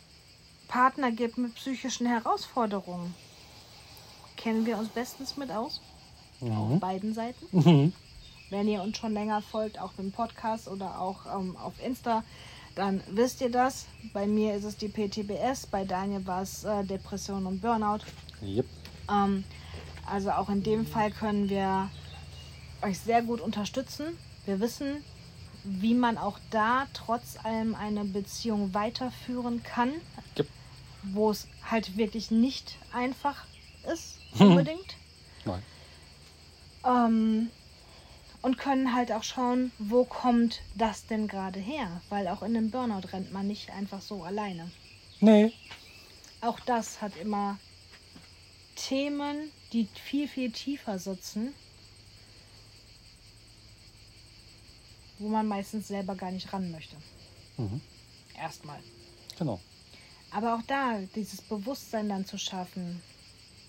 Partner 0.68 1.12
gibt 1.12 1.38
mit 1.38 1.56
psychischen 1.56 2.06
Herausforderungen, 2.06 3.16
kennen 4.40 4.66
wir 4.66 4.78
uns 4.78 4.90
bestens 4.90 5.38
mit 5.38 5.52
aus. 5.52 5.82
Auf 6.42 6.70
Mhm. 6.70 6.80
beiden 6.80 7.14
Seiten. 7.14 7.46
Mhm. 7.52 7.94
Wenn 8.50 8.68
ihr 8.68 8.82
uns 8.82 8.98
schon 8.98 9.14
länger 9.14 9.44
folgt, 9.44 9.80
auch 9.80 9.92
im 10.00 10.12
Podcast 10.12 10.68
oder 10.68 11.00
auch 11.00 11.26
ähm, 11.38 11.56
auf 11.58 11.74
Insta, 11.86 12.24
dann 12.74 13.04
wisst 13.12 13.42
ihr 13.42 13.52
das. 13.52 13.86
Bei 14.12 14.26
mir 14.26 14.56
ist 14.56 14.64
es 14.64 14.76
die 14.76 14.88
PTBS, 14.88 15.68
bei 15.68 15.86
Daniel 15.86 16.26
war 16.26 16.42
es 16.42 16.64
äh, 16.64 16.84
Depression 16.84 17.46
und 17.46 17.62
Burnout. 17.62 18.00
Yep. 18.42 18.66
Ähm, 19.12 19.44
also 20.08 20.32
auch 20.32 20.50
in 20.50 20.64
dem 20.64 20.88
Fall 20.88 21.12
können 21.12 21.48
wir 21.50 21.90
euch 22.82 22.98
sehr 23.00 23.22
gut 23.22 23.40
unterstützen. 23.42 24.18
Wir 24.46 24.60
wissen, 24.60 25.04
wie 25.64 25.94
man 25.94 26.18
auch 26.18 26.40
da 26.50 26.88
trotz 26.94 27.38
allem 27.44 27.76
eine 27.76 28.04
Beziehung 28.06 28.74
weiterführen 28.74 29.62
kann, 29.62 29.92
Yep. 30.40 30.48
wo 31.04 31.30
es 31.30 31.48
halt 31.70 31.98
wirklich 31.98 32.32
nicht 32.32 32.78
einfach 32.94 33.46
ist. 33.94 34.19
Unbedingt. 34.38 34.96
Nein. 35.46 35.64
Ähm, 36.86 37.50
und 38.42 38.58
können 38.58 38.94
halt 38.94 39.12
auch 39.12 39.24
schauen, 39.24 39.72
wo 39.80 40.06
kommt 40.06 40.62
das 40.76 41.06
denn 41.06 41.28
gerade 41.28 41.60
her? 41.60 42.02
Weil 42.10 42.28
auch 42.28 42.42
in 42.42 42.56
einem 42.56 42.72
Burnout 42.72 43.08
rennt 43.12 43.34
man 43.34 43.48
nicht 43.48 43.70
einfach 43.72 44.02
so 44.02 44.24
alleine. 44.24 44.72
Nee. 45.20 45.54
Auch 46.42 46.60
das 46.62 47.02
hat 47.02 47.18
immer 47.18 47.58
Themen, 48.76 49.52
die 49.74 49.88
viel, 49.94 50.28
viel 50.28 50.52
tiefer 50.52 51.00
sitzen, 51.00 51.54
wo 55.18 55.28
man 55.28 55.48
meistens 55.48 55.90
selber 55.90 56.16
gar 56.16 56.32
nicht 56.32 56.52
ran 56.54 56.72
möchte. 56.72 56.96
Mhm. 57.58 57.82
Erstmal. 58.38 58.80
Genau. 59.38 59.60
Aber 60.32 60.56
auch 60.56 60.62
da, 60.66 61.00
dieses 61.16 61.42
Bewusstsein 61.42 62.08
dann 62.08 62.26
zu 62.26 62.38
schaffen. 62.38 63.02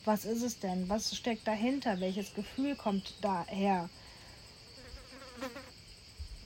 Was 0.04 0.24
ist 0.24 0.42
es 0.42 0.58
denn? 0.58 0.88
Was 0.88 1.14
steckt 1.14 1.46
dahinter? 1.46 2.00
Welches 2.00 2.34
Gefühl 2.34 2.74
kommt 2.74 3.14
daher? 3.20 3.88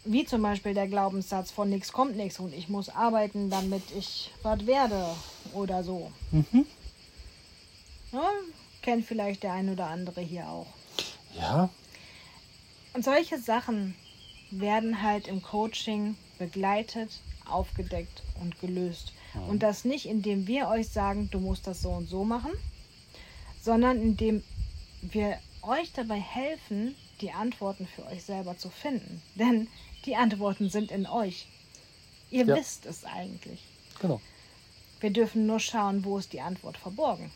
wie 0.05 0.25
zum 0.25 0.43
Beispiel 0.43 0.75
der 0.75 0.87
Glaubenssatz 0.87 1.51
von 1.51 1.71
nichts 1.71 1.93
kommt 1.93 2.17
nichts 2.17 2.39
und 2.39 2.53
ich 2.53 2.69
muss 2.69 2.89
arbeiten, 2.91 3.51
damit 3.51 3.83
ich 3.97 4.31
was 4.43 4.67
werde 4.67 5.15
oder 5.53 5.83
so. 5.83 6.13
Mhm. 6.31 6.67
Ja, 8.13 8.31
kennt 8.83 9.07
vielleicht 9.07 9.43
der 9.43 9.55
ein 9.55 9.71
oder 9.71 9.87
andere 9.87 10.21
hier 10.21 10.49
auch. 10.49 10.67
Ja, 11.35 11.71
Und 12.93 13.05
solche 13.05 13.39
Sachen 13.39 13.97
werden 14.51 15.03
halt 15.03 15.27
im 15.27 15.43
Coaching 15.43 16.17
begleitet, 16.39 17.11
aufgedeckt 17.49 18.23
und 18.41 18.61
gelöst. 18.61 19.13
Und 19.49 19.65
das 19.65 19.85
nicht, 19.85 20.07
indem 20.07 20.47
wir 20.47 20.69
euch 20.69 20.91
sagen, 20.91 21.29
du 21.33 21.41
musst 21.41 21.67
das 21.67 21.83
so 21.83 21.91
und 21.91 22.09
so 22.09 22.25
machen, 22.25 22.53
sondern 23.65 24.01
indem 24.01 24.43
wir 25.01 25.39
euch 25.63 25.93
dabei 25.93 26.21
helfen, 26.21 26.95
die 27.21 27.33
Antworten 27.33 27.87
für 27.87 28.05
euch 28.07 28.23
selber 28.25 28.59
zu 28.59 28.69
finden. 28.69 29.23
Denn 29.37 29.69
die 30.05 30.17
Antworten 30.17 30.69
sind 30.69 30.91
in 30.91 31.07
euch. 31.07 31.47
Ihr 32.31 32.45
Ja. 32.45 32.57
wisst 32.57 32.85
es 32.87 33.05
eigentlich. 33.05 33.61
genau. 34.01 34.21
Wir 35.01 35.11
dürfen 35.11 35.47
nur 35.47 35.61
schauen, 35.61 36.05
wo 36.05 36.19
ist 36.19 36.33
die 36.33 36.41
Antwort 36.41 36.77
verborgen. 36.79 37.31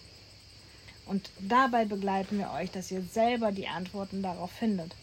Und 1.07 1.31
dabei 1.39 1.85
begleiten 1.85 2.39
wir 2.39 2.51
euch, 2.53 2.71
dass 2.71 2.91
ihr 2.91 3.03
selber 3.03 3.53
die 3.53 3.69
Antworten 3.69 4.23
darauf 4.23 4.51
findet. 4.51 4.95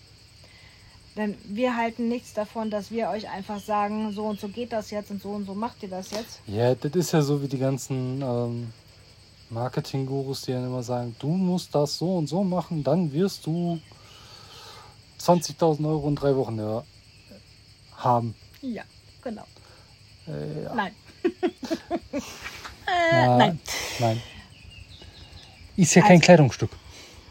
Denn 1.16 1.38
wir 1.46 1.78
halten 1.78 2.10
nichts 2.10 2.34
davon, 2.34 2.70
dass 2.70 2.92
wir 2.92 3.10
euch 3.10 3.30
einfach 3.30 3.60
sagen, 3.60 4.12
so 4.12 4.26
und 4.26 4.40
so 4.40 4.48
geht 4.50 4.74
das 4.74 4.92
jetzt 4.92 5.12
und 5.12 5.22
so 5.22 5.30
und 5.30 5.46
so 5.46 5.54
macht 5.56 5.82
ihr 5.84 5.90
das 5.90 6.12
jetzt. 6.12 6.40
Ja, 6.48 6.76
das 6.76 6.92
ist 6.94 7.12
ja 7.14 7.22
so 7.22 7.42
wie 7.42 7.48
die 7.48 7.58
ganzen 7.60 8.22
ähm, 8.22 8.74
Marketing-Gurus, 9.50 10.42
die 10.42 10.52
dann 10.52 10.66
immer 10.66 10.84
sagen, 10.84 11.16
du 11.20 11.28
musst 11.28 11.74
das 11.76 11.98
so 11.98 12.18
und 12.18 12.28
so 12.28 12.44
machen, 12.44 12.84
dann 12.84 13.12
wirst 13.14 13.46
du 13.46 13.80
20.000 15.20 15.88
Euro 15.88 16.08
in 16.08 16.16
drei 16.16 16.36
Wochen 16.36 16.58
ja, 16.60 16.84
haben. 17.98 18.36
Ja, 18.62 18.84
genau. 19.24 19.46
Äh, 20.28 20.64
ja. 20.64 20.76
Nein. 20.76 20.96
Na, 23.12 23.38
nein. 23.38 23.60
Nein. 24.00 24.22
Ist 25.76 25.96
ja 25.96 26.02
kein 26.02 26.12
Also- 26.18 26.24
Kleidungsstück. 26.26 26.72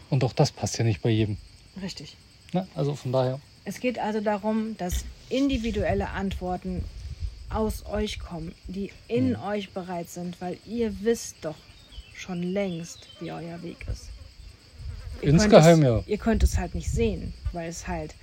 Und 0.09 0.23
auch 0.23 0.33
das 0.33 0.51
passt 0.51 0.77
ja 0.77 0.83
nicht 0.83 1.01
bei 1.01 1.09
jedem. 1.09 1.37
Richtig. 1.81 2.15
Ne? 2.53 2.67
Also 2.75 2.95
von 2.95 3.11
daher. 3.11 3.39
Es 3.65 3.79
geht 3.79 3.97
also 3.97 4.21
darum, 4.21 4.77
dass 4.77 5.03
individuelle 5.29 6.09
Antworten 6.09 6.83
aus 7.49 7.85
euch 7.85 8.19
kommen, 8.19 8.53
die 8.67 8.91
in 9.07 9.35
euch 9.35 9.71
bereit 9.71 10.09
sind, 10.09 10.39
weil 10.39 10.57
ihr 10.65 11.01
wisst 11.03 11.37
doch 11.41 11.55
schon 12.17 12.41
längst, 12.43 13.07
wie 13.19 13.31
euer 13.31 13.61
Weg 13.63 13.85
ist. 13.91 14.09
Ihr 15.21 15.29
könnt 15.31 15.41
Insgeheim 15.43 15.79
es, 15.79 15.85
ja. 15.85 16.03
Ihr 16.07 16.17
könnt 16.17 16.43
es 16.43 16.57
halt 16.57 16.75
nicht 16.75 16.89
sehen, 16.91 17.33
weil 17.53 17.69
es 17.69 17.87
halt 17.87 18.13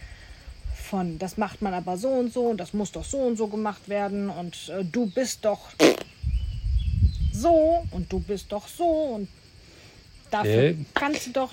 von, 0.75 1.19
das 1.19 1.37
macht 1.37 1.63
man 1.63 1.73
aber 1.75 1.97
so 1.97 2.09
und 2.09 2.33
so 2.33 2.47
und 2.49 2.59
das 2.59 2.73
muss 2.75 2.93
doch 2.93 3.05
so 3.05 3.19
und 3.19 3.37
so 3.37 3.47
gemacht 3.47 3.89
werden 3.89 4.29
und 4.29 4.69
äh, 4.69 4.85
du 4.85 5.07
bist 5.07 5.45
doch 5.45 5.69
so 7.33 7.83
und 7.91 8.13
du 8.13 8.19
bist 8.21 8.53
doch 8.53 8.69
so 8.69 8.85
und 8.85 9.29
dafür 10.31 10.63
Äh. 10.63 10.75
kannst 10.95 11.27
du 11.27 11.31
doch, 11.33 11.53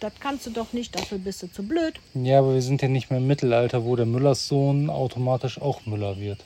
das 0.00 0.12
kannst 0.20 0.46
du 0.46 0.50
doch 0.50 0.72
nicht, 0.72 0.94
dafür 0.94 1.18
bist 1.18 1.42
du 1.42 1.46
zu 1.50 1.62
blöd. 1.62 1.94
Ja, 2.14 2.40
aber 2.40 2.54
wir 2.54 2.62
sind 2.62 2.82
ja 2.82 2.88
nicht 2.88 3.10
mehr 3.10 3.18
im 3.20 3.26
Mittelalter, 3.26 3.84
wo 3.84 3.96
der 3.96 4.06
Müllers 4.06 4.48
Sohn 4.48 4.90
automatisch 4.90 5.60
auch 5.60 5.86
Müller 5.86 6.18
wird. 6.18 6.44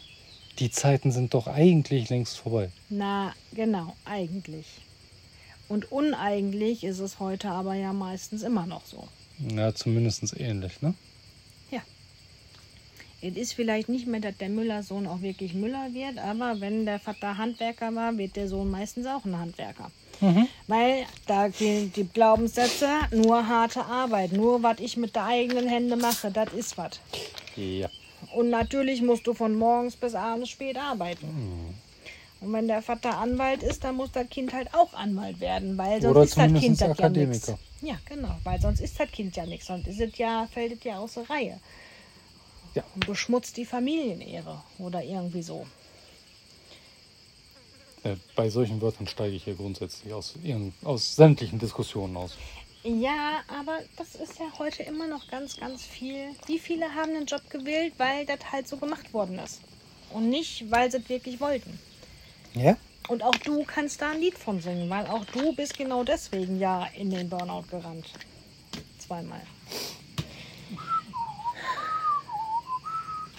Die 0.58 0.70
Zeiten 0.70 1.12
sind 1.12 1.34
doch 1.34 1.46
eigentlich 1.46 2.08
längst 2.08 2.38
vorbei. 2.38 2.70
Na, 2.88 3.32
genau, 3.52 3.94
eigentlich. 4.04 4.66
Und 5.68 5.92
uneigentlich 5.92 6.84
ist 6.84 6.98
es 6.98 7.18
heute 7.18 7.50
aber 7.50 7.74
ja 7.74 7.92
meistens 7.92 8.42
immer 8.42 8.66
noch 8.66 8.84
so. 8.86 9.06
Ja, 9.54 9.74
zumindest 9.74 10.38
ähnlich, 10.38 10.80
ne? 10.82 10.94
Es 13.20 13.36
ist 13.36 13.54
vielleicht 13.54 13.88
nicht 13.88 14.06
mehr, 14.06 14.20
dass 14.20 14.36
der 14.36 14.48
Müller-Sohn 14.48 15.08
auch 15.08 15.22
wirklich 15.22 15.52
Müller 15.52 15.92
wird, 15.92 16.18
aber 16.18 16.60
wenn 16.60 16.86
der 16.86 17.00
Vater 17.00 17.36
Handwerker 17.36 17.92
war, 17.94 18.16
wird 18.16 18.36
der 18.36 18.46
Sohn 18.46 18.70
meistens 18.70 19.06
auch 19.06 19.24
ein 19.24 19.36
Handwerker. 19.36 19.90
Weil 20.68 21.04
da 21.26 21.48
gehen 21.48 21.92
die 21.94 22.06
Glaubenssätze, 22.06 22.88
nur 23.10 23.46
harte 23.46 23.84
Arbeit, 23.84 24.32
nur 24.32 24.62
was 24.62 24.78
ich 24.78 24.96
mit 24.96 25.16
der 25.16 25.26
eigenen 25.26 25.68
Hände 25.68 25.96
mache, 25.96 26.30
das 26.30 26.52
ist 26.52 26.78
was. 26.78 27.00
Ja. 27.56 27.88
Und 28.34 28.50
natürlich 28.50 29.02
musst 29.02 29.26
du 29.26 29.34
von 29.34 29.54
morgens 29.54 29.96
bis 29.96 30.14
abends 30.14 30.50
spät 30.50 30.76
arbeiten. 30.76 31.74
Und 32.40 32.52
wenn 32.52 32.68
der 32.68 32.82
Vater 32.82 33.18
Anwalt 33.18 33.62
ist, 33.62 33.82
dann 33.82 33.96
muss 33.96 34.12
das 34.12 34.28
Kind 34.28 34.52
halt 34.52 34.72
auch 34.72 34.92
Anwalt 34.94 35.40
werden, 35.40 35.76
weil 35.76 36.00
sonst 36.00 36.16
Oder 36.16 36.24
ist 36.24 36.36
das 36.36 36.60
Kind 36.60 36.80
das 36.80 36.80
ja 36.80 36.86
nichts. 36.88 37.00
Akademiker. 37.00 37.58
Ja, 37.80 37.98
genau, 38.04 38.36
weil 38.44 38.60
sonst 38.60 38.80
ist 38.80 38.98
das 38.98 39.10
Kind 39.10 39.36
ja 39.36 39.46
nichts, 39.46 39.66
sonst 39.66 39.86
ist 39.88 40.00
es 40.00 40.16
ja, 40.18 40.46
fällt 40.52 40.72
es 40.72 40.84
ja 40.84 40.98
aus 40.98 41.14
der 41.14 41.28
Reihe. 41.28 41.60
Ja. 42.74 42.84
Und 42.94 43.06
beschmutzt 43.06 43.56
die 43.56 43.64
Familienehre 43.64 44.62
oder 44.78 45.02
irgendwie 45.02 45.42
so. 45.42 45.66
Äh, 48.04 48.16
Bei 48.36 48.50
solchen 48.50 48.80
Wörtern 48.80 49.06
steige 49.08 49.34
ich 49.34 49.46
ja 49.46 49.54
grundsätzlich 49.54 50.12
aus, 50.12 50.34
aus 50.84 51.16
sämtlichen 51.16 51.58
Diskussionen 51.58 52.16
aus. 52.16 52.36
Ja, 52.84 53.40
aber 53.48 53.80
das 53.96 54.14
ist 54.14 54.38
ja 54.38 54.46
heute 54.58 54.84
immer 54.84 55.08
noch 55.08 55.28
ganz, 55.28 55.56
ganz 55.56 55.82
viel. 55.82 56.30
Wie 56.46 56.60
viele 56.60 56.94
haben 56.94 57.12
den 57.12 57.26
Job 57.26 57.42
gewählt, 57.50 57.94
weil 57.98 58.24
das 58.26 58.38
halt 58.52 58.68
so 58.68 58.76
gemacht 58.76 59.12
worden 59.12 59.38
ist? 59.40 59.60
Und 60.10 60.30
nicht, 60.30 60.70
weil 60.70 60.90
sie 60.90 60.98
es 60.98 61.08
wirklich 61.08 61.40
wollten. 61.40 61.78
Ja? 62.58 62.76
Und 63.08 63.22
auch 63.22 63.34
du 63.36 63.64
kannst 63.64 64.02
da 64.02 64.10
ein 64.10 64.20
Lied 64.20 64.36
von 64.36 64.60
singen, 64.60 64.90
weil 64.90 65.06
auch 65.06 65.24
du 65.26 65.54
bist 65.54 65.76
genau 65.78 66.04
deswegen 66.04 66.58
ja 66.58 66.86
in 66.94 67.10
den 67.10 67.28
Burnout 67.28 67.64
gerannt. 67.70 68.06
Zweimal. 68.98 69.40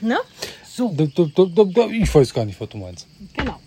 Ne? 0.01 0.17
So, 0.65 0.95
Ich 0.97 2.15
weiß 2.15 2.33
gar 2.33 2.45
nicht, 2.45 2.59
was 2.59 2.69
du 2.69 2.77
meinst. 2.77 3.07
genau. 3.35 3.59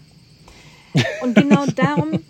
Und 1.23 1.35
genau 1.35 1.67
darum 1.67 2.23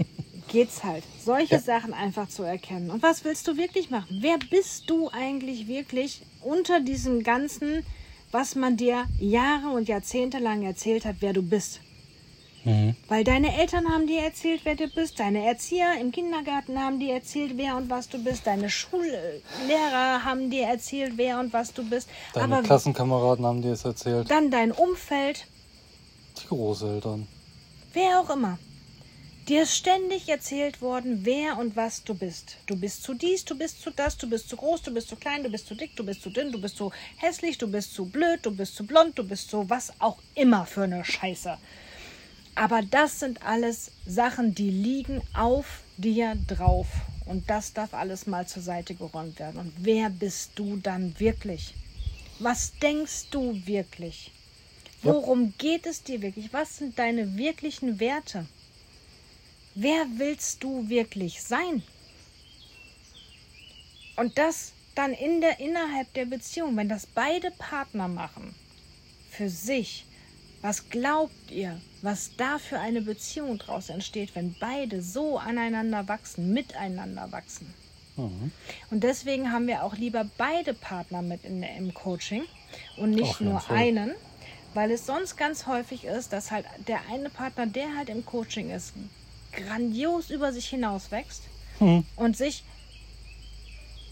geht's 0.49 0.85
halt, 0.85 1.03
solche 1.25 1.59
Sachen 1.59 1.95
einfach 1.95 2.29
zu 2.29 2.43
erkennen. 2.43 2.91
Und 2.91 3.03
was 3.03 3.25
willst 3.25 3.49
du 3.49 3.57
wirklich 3.57 3.91
machen? 3.91 4.19
Wer 4.21 4.39
bist 4.39 4.89
du 4.91 5.09
eigentlich 5.09 5.67
wirklich 5.67 6.23
unter 6.43 6.81
diesem 6.81 7.23
ganzen, 7.23 7.85
was 8.31 8.55
man 8.55 8.77
dir 8.77 9.07
Jahre 9.19 9.69
und 9.69 9.89
Jahrzehnte 9.89 10.39
lang 10.39 10.63
erzählt 10.63 11.05
hat, 11.05 11.17
wer 11.21 11.33
du 11.33 11.43
bist? 11.43 11.81
Mhm. 12.65 12.95
Weil 13.09 13.25
deine 13.25 13.59
Eltern 13.59 13.89
haben 13.89 14.07
dir 14.07 14.23
erzählt, 14.23 14.61
wer 14.65 14.77
du 14.77 14.87
bist. 14.89 15.19
Deine 15.19 15.45
Erzieher 15.47 15.99
im 16.01 16.13
Kindergarten 16.13 16.79
haben 16.79 17.01
dir 17.01 17.15
erzählt, 17.15 17.53
wer 17.57 17.77
und 17.77 17.91
was 17.91 18.09
du 18.09 18.23
bist. 18.23 18.47
Deine 18.47 18.71
Schullehrer 18.71 20.25
haben 20.25 20.51
dir 20.51 20.67
erzählt, 20.67 21.15
wer 21.17 21.41
und 21.41 21.53
was 21.53 21.73
du 21.73 21.89
bist. 21.89 22.09
Deine 22.35 22.57
Aber 22.57 22.63
Klassenkameraden 22.67 23.45
haben 23.45 23.63
dir 23.63 23.73
es 23.73 23.85
erzählt. 23.85 24.31
dann 24.31 24.51
dein 24.51 24.71
Umfeld, 24.73 25.47
Die 26.43 26.47
Großeltern. 26.49 27.27
wer 27.93 28.21
auch 28.21 28.31
immer. 28.31 28.59
Dir 29.49 29.65
ist 29.65 29.75
ständig 29.77 30.29
erzählt 30.29 30.81
worden, 30.81 31.23
wer 31.25 31.59
und 31.59 31.75
was 31.75 32.05
du 32.05 32.15
bist. 32.15 32.59
Du 32.67 32.77
bist 32.77 33.03
zu 33.03 33.13
dies, 33.13 33.45
du 33.45 33.59
bist 33.59 33.83
zu 33.83 33.91
das, 33.91 34.17
du 34.17 34.31
bist 34.31 34.49
zu 34.49 34.57
groß, 34.57 34.83
du 34.83 34.95
bist 34.95 35.09
zu 35.09 35.17
klein, 35.17 35.43
du 35.43 35.51
bist 35.51 35.67
zu 35.67 35.75
dick, 35.75 35.97
du 35.97 36.07
bist 36.07 36.23
zu 36.23 36.31
dünn, 36.31 36.53
du 36.53 36.61
bist 36.61 36.77
zu 36.77 36.93
hässlich, 37.17 37.59
du 37.59 37.67
bist 37.69 37.93
zu 37.93 38.05
blöd, 38.07 38.39
du 38.45 38.53
bist 38.57 38.77
zu 38.77 38.87
blond, 38.87 39.19
du 39.19 39.25
bist 39.25 39.51
so 39.51 39.69
was 39.69 39.93
auch 39.99 40.19
immer 40.37 40.65
für 40.65 40.83
eine 40.85 41.05
Scheiße. 41.05 41.59
Aber 42.55 42.83
das 42.83 43.21
sind 43.21 43.43
alles 43.45 43.91
Sachen, 44.07 44.55
die 44.55 44.71
liegen 44.71 45.23
auf 45.35 45.83
dir 45.97 46.37
drauf. 46.47 46.87
Und 47.27 47.49
das 47.49 47.73
darf 47.73 47.95
alles 47.95 48.27
mal 48.27 48.47
zur 48.47 48.63
Seite 48.63 48.95
geräumt 48.95 49.39
werden. 49.39 49.61
Und 49.61 49.73
wer 49.79 50.11
bist 50.11 50.53
du 50.57 50.77
dann 50.77 51.19
wirklich? 51.19 51.75
Was 52.39 52.73
denkst 52.83 53.31
du 53.31 53.67
wirklich? 53.67 54.33
Worum 55.03 55.55
geht 55.59 55.87
es 55.87 56.03
dir 56.03 56.23
wirklich? 56.23 56.53
Was 56.53 56.79
sind 56.79 56.99
deine 56.99 57.37
wirklichen 57.37 58.01
Werte? 58.01 58.47
Wer 59.75 60.07
willst 60.17 60.63
du 60.63 60.89
wirklich 60.89 61.43
sein? 61.43 61.83
Und 64.17 64.37
das 64.37 64.73
dann 64.95 65.13
in 65.13 65.41
der, 65.41 65.59
innerhalb 65.59 66.13
der 66.15 66.27
Beziehung, 66.27 66.77
wenn 66.77 66.89
das 66.89 67.07
beide 67.07 67.51
Partner 67.53 68.09
machen, 68.09 68.55
für 69.31 69.49
sich, 69.49 70.05
was 70.61 70.91
glaubt 70.91 71.51
ihr, 71.51 71.81
was 72.03 72.33
da 72.37 72.59
für 72.59 72.79
eine 72.79 73.01
Beziehung 73.01 73.59
daraus 73.59 73.89
entsteht, 73.89 74.35
wenn 74.35 74.55
beide 74.61 75.03
so 75.03 75.39
aneinander 75.39 76.09
wachsen, 76.09 76.53
miteinander 76.53 77.31
wachsen? 77.31 77.73
Mhm. 78.17 78.51
Und 78.91 79.03
deswegen 79.05 79.53
haben 79.53 79.67
wir 79.67 79.85
auch 79.85 79.95
lieber 79.97 80.29
beide 80.37 80.75
Partner 80.75 81.23
mit 81.23 81.45
in 81.45 81.63
im 81.63 81.95
Coaching 81.95 82.43
und 82.99 83.11
nicht 83.11 83.41
nur 83.41 83.61
Fall. 83.61 83.77
einen, 83.79 84.13
weil 84.75 84.91
es 84.91 85.07
sonst 85.07 85.37
ganz 85.37 85.67
häufig 85.67 86.05
ist, 86.05 86.33
dass 86.33 86.51
halt 86.51 86.67
der 86.89 87.01
eine 87.11 87.31
Partner, 87.31 87.67
der 87.67 87.97
halt 87.97 88.09
im 88.11 88.25
Coaching 88.27 88.71
ist, 88.71 88.93
grandios 89.53 90.31
über 90.31 90.53
sich 90.53 90.67
hinaus 90.69 91.11
wächst 91.11 91.43
Mhm. 91.81 92.05
und 92.17 92.37
sich 92.37 92.65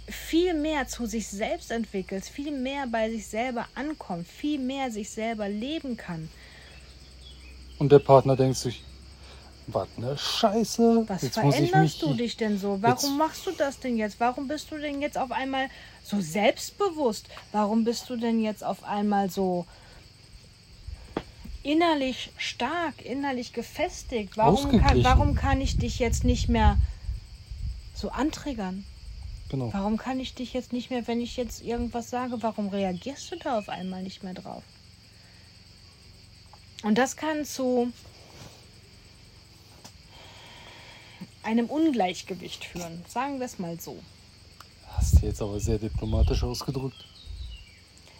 viel 0.09 0.55
mehr 0.55 0.89
zu 0.89 1.07
sich 1.07 1.29
selbst 1.29 1.71
entwickelt, 1.71 2.25
viel 2.25 2.51
mehr 2.53 2.87
bei 2.87 3.11
sich 3.11 3.27
selber 3.29 3.69
ankommt, 3.75 4.27
viel 4.27 4.59
mehr 4.59 4.91
sich 4.91 5.11
selber 5.11 5.49
leben 5.49 5.97
kann. 5.97 6.29
Und 7.81 7.91
der 7.91 7.99
Partner 7.99 8.37
denkt 8.37 8.59
sich, 8.59 8.85
was 9.67 9.89
ne 9.97 10.17
Scheiße. 10.17 11.05
Was 11.09 11.23
Jetzt 11.23 11.35
veränderst 11.35 12.03
du 12.03 12.13
dich 12.13 12.37
denn 12.37 12.59
so? 12.59 12.79
Warum 12.83 13.11
Jetzt- 13.11 13.19
machst 13.19 13.47
du 13.47 13.53
das 13.53 13.81
denn 13.81 13.97
jetzt? 13.97 14.21
Warum 14.21 14.49
bist 14.49 14.71
du 14.71 14.79
denn 14.79 15.01
jetzt 15.01 15.17
auf 15.17 15.33
einmal 15.33 15.69
so 16.05 16.21
selbstbewusst? 16.21 17.27
Warum 17.53 17.85
bist 17.85 18.11
du 18.11 18.17
denn 18.17 18.43
jetzt 18.43 18.63
auf 18.63 18.85
einmal 18.85 19.31
so 19.31 19.67
innerlich 21.63 22.33
stark, 22.37 23.05
innerlich 23.05 23.53
gefestigt. 23.53 24.37
Warum 24.37 24.79
kann, 24.79 25.05
warum 25.05 25.35
kann 25.35 25.61
ich 25.61 25.77
dich 25.79 25.99
jetzt 25.99 26.25
nicht 26.25 26.49
mehr 26.49 26.79
so 27.95 28.11
antriggern? 28.11 28.85
Genau. 29.51 29.71
Warum 29.73 29.97
kann 29.97 30.21
ich 30.21 30.35
dich 30.35 30.53
jetzt 30.53 30.73
nicht 30.73 30.91
mehr, 30.91 31.07
wenn 31.09 31.21
ich 31.21 31.37
jetzt 31.37 31.63
irgendwas 31.63 32.09
sage, 32.09 32.37
warum 32.41 32.69
reagierst 32.69 33.33
du 33.33 33.37
da 33.37 33.59
auf 33.59 33.69
einmal 33.69 34.03
nicht 34.03 34.23
mehr 34.23 34.35
drauf? 34.35 34.63
Und 36.83 36.97
das 36.97 37.17
kann 37.17 37.45
zu 37.45 37.93
einem 41.43 41.67
Ungleichgewicht 41.67 42.65
führen. 42.65 43.03
Sagen 43.09 43.39
wir 43.39 43.47
es 43.47 43.59
mal 43.59 43.79
so. 43.81 43.99
Hast 44.87 45.21
du 45.21 45.27
jetzt 45.27 45.43
aber 45.43 45.61
sehr 45.61 45.79
diplomatisch 45.79 46.43
ausgedrückt. 46.43 47.05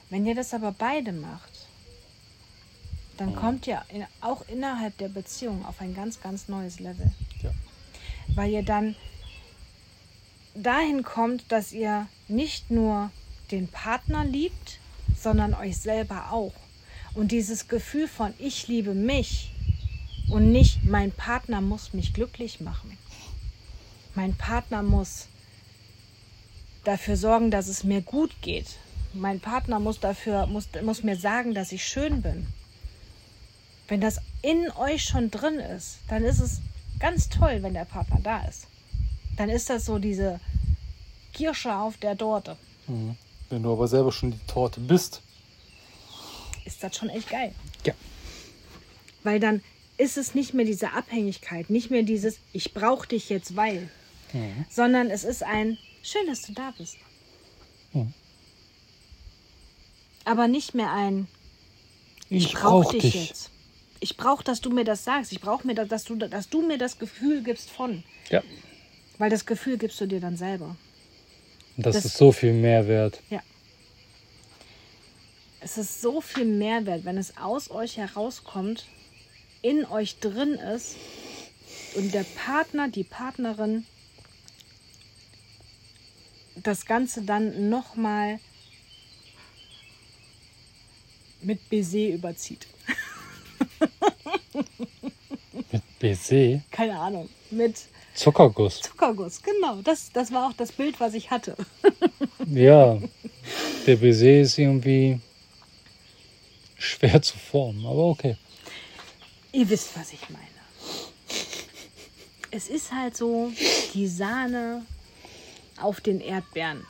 Wenn 0.09 0.27
ihr 0.27 0.35
das 0.35 0.53
aber 0.55 0.73
beide 0.73 1.13
macht, 1.13 1.51
dann 3.17 3.37
kommt 3.37 3.67
ihr 3.67 3.83
in, 3.91 4.07
auch 4.23 4.49
innerhalb 4.49 4.97
der 4.99 5.09
Beziehung 5.09 5.65
auf 5.67 5.81
ein 5.81 5.95
ganz, 5.95 6.21
ganz 6.21 6.49
neues 6.49 6.81
Level. 6.81 7.13
Ja. 7.43 7.51
Weil 8.35 8.51
ihr 8.51 8.63
dann 8.63 8.97
dahin 10.55 11.03
kommt, 11.03 11.53
dass 11.53 11.73
ihr 11.73 12.09
nicht 12.29 12.71
nur 12.71 13.11
den 13.51 13.69
Partner 13.69 14.25
liebt, 14.25 14.79
sondern 15.17 15.55
euch 15.55 15.77
selber 15.77 16.33
auch. 16.33 16.55
Und 17.15 17.33
dieses 17.33 17.69
Gefühl 17.69 18.09
von 18.09 18.35
ich 18.39 18.69
liebe 18.69 18.95
mich 18.95 19.53
und 20.31 20.53
nicht 20.53 20.85
mein 20.85 21.11
Partner 21.11 21.61
muss 21.61 21.93
mich 21.93 22.13
glücklich 22.15 22.61
machen. 22.61 22.97
Mein 24.15 24.35
Partner 24.35 24.83
muss 24.83 25.27
dafür 26.85 27.17
sorgen, 27.17 27.51
dass 27.51 27.69
es 27.69 27.85
mir 27.85 28.01
gut 28.01 28.31
geht. 28.43 28.77
Mein 29.13 29.41
Partner 29.41 29.81
muss 29.81 29.99
dafür 29.99 30.47
muss, 30.47 30.69
muss 30.83 31.03
mir 31.03 31.17
sagen, 31.17 31.55
dass 31.55 31.73
ich 31.73 31.85
schön 31.85 32.23
bin. 32.23 32.47
Wenn 33.89 34.01
das 34.01 34.21
in 34.43 34.71
euch 34.79 35.05
schon 35.05 35.31
drin 35.31 35.59
ist, 35.59 35.99
dann 36.09 36.23
ist 36.23 36.39
es 36.39 36.61
ganz 37.01 37.29
toll, 37.29 37.59
wenn 37.63 37.75
der 37.75 37.85
Partner 37.85 38.21
da 38.23 38.43
ist. 38.45 38.69
Dann 39.37 39.49
ist 39.49 39.69
das 39.69 39.85
so 39.85 39.99
diese 39.99 40.39
Kirsche 41.33 41.75
auf 41.75 41.97
der 41.97 42.17
Torte. 42.17 42.57
Mhm. 42.87 43.17
Wenn 43.49 43.63
du 43.65 43.73
aber 43.73 43.89
selber 43.89 44.13
schon 44.13 44.31
die 44.31 44.47
Torte 44.47 44.81
bist. 44.81 45.23
Ist 46.65 46.83
das 46.83 46.97
schon 46.97 47.09
echt 47.09 47.29
geil. 47.31 47.55
Ja. 47.85 47.95
Weil 49.23 49.41
dann 49.41 49.63
ist 49.97 50.17
es 50.17 50.35
nicht 50.35 50.55
mehr 50.55 50.65
diese 50.65 50.93
Abhängigkeit, 50.93 51.69
nicht 51.71 51.91
mehr 51.91 52.03
dieses 52.03 52.39
ich 52.53 52.73
brauche 52.75 53.07
dich 53.09 53.29
jetzt 53.29 53.55
weil, 53.57 53.89
Mhm. 54.33 54.65
sondern 54.71 55.11
es 55.11 55.25
ist 55.25 55.43
ein 55.43 55.77
schön, 56.03 56.27
dass 56.27 56.43
du 56.43 56.53
da 56.53 56.73
bist. 56.79 56.97
Mhm. 57.93 58.13
Aber 60.25 60.49
nicht 60.49 60.75
mehr 60.75 60.93
ein 60.93 61.27
Ich, 62.29 62.47
ich 62.47 62.53
brauche 62.55 62.85
brauch 62.85 62.93
dich 62.93 63.03
dich. 63.03 63.29
jetzt. 63.29 63.51
Ich 64.01 64.17
brauche, 64.17 64.45
dass 64.45 64.61
du 64.61 64.71
mir 64.71 64.85
das 64.85 65.05
sagst. 65.05 65.33
Ich 65.33 65.41
brauche 65.41 65.67
mir, 65.67 65.75
das, 65.75 65.89
dass 65.89 66.05
du, 66.05 66.15
dass 66.17 66.49
du 66.49 66.63
mir 66.67 66.79
das 66.79 66.99
Gefühl 66.99 67.43
gibst 67.43 67.71
von. 67.71 68.03
Ja. 68.31 68.43
Weil 69.19 69.29
das 69.31 69.45
Gefühl 69.45 69.77
gibst 69.77 70.01
du 70.01 70.07
dir 70.07 70.21
dann 70.21 70.37
selber. 70.37 70.77
Das, 71.77 71.97
Das- 71.97 72.05
ist 72.07 72.17
so 72.17 72.33
viel 72.33 72.53
Mehrwert. 72.53 73.21
Es 75.61 75.77
ist 75.77 76.01
so 76.01 76.21
viel 76.21 76.47
Mehrwert, 76.47 77.05
wenn 77.05 77.19
es 77.19 77.37
aus 77.37 77.71
euch 77.71 77.99
herauskommt, 77.99 78.87
in 79.63 79.85
euch 79.85 80.19
drin 80.19 80.55
ist 80.55 80.97
und 81.95 82.15
der 82.15 82.25
Partner, 82.25 82.89
die 82.89 83.05
Partnerin 83.05 83.85
das 86.57 86.87
Ganze 86.87 87.23
dann 87.23 87.69
nochmal 87.69 88.41
mit 91.43 91.69
Baiser 91.71 92.09
überzieht. 92.09 92.67
Mit 95.73 95.83
Baiser. 96.01 96.61
Keine 96.71 96.99
Ahnung. 96.99 97.29
Mit 97.51 97.77
Zuckerguss. 98.15 98.81
Zuckerguss, 98.81 99.41
genau. 99.43 99.81
Das, 99.83 100.11
das 100.13 100.33
war 100.33 100.49
auch 100.49 100.53
das 100.53 100.73
Bild, 100.73 100.99
was 101.01 101.15
ich 101.15 101.31
hatte. 101.31 101.57
Ja. 102.47 102.99
Der 103.87 103.97
Baiser 103.97 104.41
ist 104.41 104.59
irgendwie 104.59 105.21
schwer 106.81 107.23
zu 107.23 107.39
formen, 107.39 107.85
aber 107.87 108.07
okay. 108.07 108.37
Ihr 109.53 109.69
wisst, 109.69 109.97
was 109.97 110.13
ich 110.13 110.29
meine. 110.31 110.47
Es 112.51 112.69
ist 112.69 112.93
halt 112.93 113.17
so 113.17 113.53
die 113.95 114.09
Sahne 114.09 114.85
auf 115.81 116.01
den 116.01 116.21
Erdbeeren. 116.21 116.85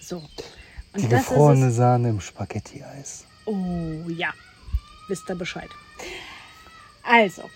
So. 0.00 0.16
Und 0.16 1.02
Die 1.02 1.08
das 1.08 1.22
ist 1.22 1.28
gefrorene. 1.28 1.70
Sahne 1.70 2.10
im 2.10 2.20
Spaghetti-Eis. 2.20 3.24
Oh 3.46 4.08
ja, 4.08 4.32
wisst 5.08 5.28
ihr 5.28 5.34
Bescheid. 5.36 5.70
Also, 7.02 7.48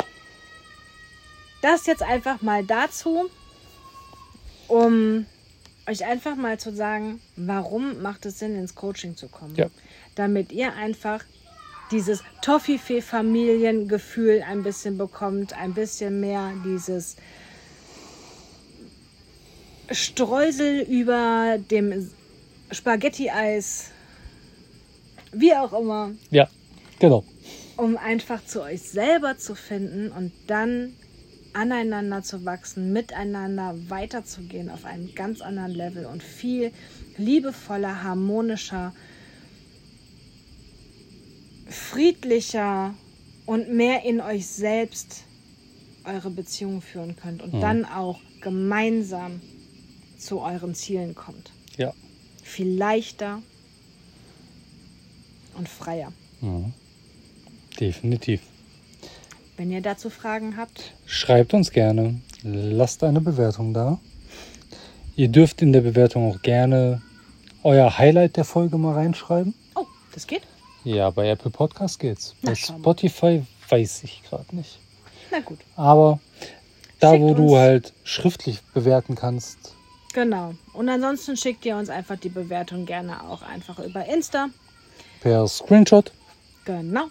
das 1.62 1.86
jetzt 1.86 2.02
einfach 2.02 2.42
mal 2.42 2.64
dazu, 2.64 3.30
um 4.68 5.26
euch 5.86 6.04
einfach 6.04 6.36
mal 6.36 6.58
zu 6.58 6.74
sagen, 6.74 7.20
warum 7.36 8.02
macht 8.02 8.26
es 8.26 8.38
Sinn, 8.38 8.56
ins 8.56 8.74
Coaching 8.74 9.16
zu 9.16 9.28
kommen. 9.28 9.54
Ja. 9.56 9.68
Damit 10.14 10.52
ihr 10.52 10.74
einfach 10.74 11.24
dieses 11.90 12.22
Toffifee-Familiengefühl 12.42 14.42
ein 14.42 14.62
bisschen 14.62 14.98
bekommt, 14.98 15.56
ein 15.56 15.74
bisschen 15.74 16.20
mehr 16.20 16.52
dieses 16.64 17.16
Streusel 19.90 20.80
über 20.80 21.58
dem 21.70 22.10
Spaghetti-Eis, 22.72 23.90
wie 25.32 25.54
auch 25.54 25.72
immer, 25.72 26.10
Ja, 26.30 26.48
genau. 26.98 27.24
um 27.76 27.96
einfach 27.96 28.44
zu 28.44 28.62
euch 28.62 28.82
selber 28.82 29.38
zu 29.38 29.54
finden 29.54 30.10
und 30.10 30.32
dann 30.48 30.94
aneinander 31.56 32.22
zu 32.22 32.44
wachsen, 32.44 32.92
miteinander 32.92 33.74
weiterzugehen 33.88 34.68
auf 34.68 34.84
einem 34.84 35.14
ganz 35.14 35.40
anderen 35.40 35.72
Level 35.72 36.04
und 36.04 36.22
viel 36.22 36.70
liebevoller, 37.16 38.02
harmonischer, 38.02 38.92
friedlicher 41.68 42.94
und 43.46 43.70
mehr 43.72 44.04
in 44.04 44.20
euch 44.20 44.46
selbst 44.46 45.24
eure 46.04 46.30
Beziehung 46.30 46.82
führen 46.82 47.16
könnt 47.16 47.42
und 47.42 47.54
Mhm. 47.54 47.60
dann 47.60 47.84
auch 47.86 48.20
gemeinsam 48.42 49.40
zu 50.18 50.40
euren 50.40 50.74
Zielen 50.74 51.14
kommt. 51.14 51.52
Ja. 51.78 51.92
Viel 52.42 52.68
leichter 52.76 53.42
und 55.56 55.68
freier. 55.68 56.12
Mhm. 56.42 56.74
Definitiv. 57.80 58.42
Wenn 59.56 59.70
ihr 59.70 59.80
dazu 59.80 60.10
Fragen 60.10 60.56
habt, 60.56 60.92
Schreibt 61.06 61.54
uns 61.54 61.70
gerne. 61.70 62.20
Lasst 62.42 63.02
eine 63.02 63.20
Bewertung 63.20 63.72
da. 63.72 63.98
Ihr 65.16 65.28
dürft 65.28 65.62
in 65.62 65.72
der 65.72 65.80
Bewertung 65.80 66.30
auch 66.30 66.42
gerne 66.42 67.00
euer 67.62 67.96
Highlight 67.98 68.36
der 68.36 68.44
Folge 68.44 68.76
mal 68.76 68.94
reinschreiben. 68.94 69.54
oh, 69.74 69.86
das 70.12 70.26
geht? 70.26 70.42
Ja, 70.84 71.10
bei 71.10 71.28
Apple 71.30 71.50
Podcast 71.50 71.98
geht's. 71.98 72.34
Bei. 72.42 72.54
Spotify 72.54 73.44
weiß 73.68 74.04
ich 74.04 74.22
gerade 74.28 74.54
nicht. 74.54 74.78
Na 75.32 75.40
gut, 75.40 75.58
Aber 75.74 76.20
da, 77.00 77.12
Schickt 77.12 77.22
wo 77.22 77.34
du 77.34 77.56
halt 77.56 77.92
schriftlich 78.04 78.60
bewerten 78.74 79.16
kannst, 79.16 79.74
genau. 80.12 80.54
Und 80.74 80.88
ansonsten 80.88 81.36
schickt 81.36 81.64
ihr 81.66 81.76
uns 81.76 81.88
einfach 81.88 82.16
die 82.16 82.28
Bewertung 82.28 82.86
gerne 82.86 83.24
auch 83.28 83.42
einfach 83.42 83.78
über 83.80 84.06
Insta. 84.06 84.48
per 85.20 85.48
Screenshot. 85.48 86.12
Genau. 86.64 87.06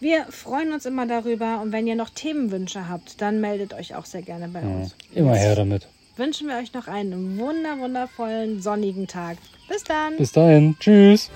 Wir 0.00 0.26
freuen 0.26 0.72
uns 0.72 0.86
immer 0.86 1.06
darüber 1.06 1.60
und 1.60 1.72
wenn 1.72 1.86
ihr 1.86 1.96
noch 1.96 2.10
Themenwünsche 2.10 2.88
habt, 2.88 3.20
dann 3.20 3.40
meldet 3.40 3.74
euch 3.74 3.96
auch 3.96 4.04
sehr 4.04 4.22
gerne 4.22 4.48
bei 4.48 4.62
uns. 4.62 4.94
Immer 5.12 5.34
her 5.34 5.56
damit. 5.56 5.88
Wünschen 6.16 6.48
wir 6.48 6.56
euch 6.56 6.72
noch 6.72 6.88
einen 6.88 7.38
wunder 7.38 7.78
wundervollen 7.78 8.60
sonnigen 8.62 9.06
Tag. 9.06 9.38
Bis 9.68 9.84
dann. 9.84 10.16
Bis 10.16 10.32
dahin. 10.32 10.76
Tschüss. 10.78 11.30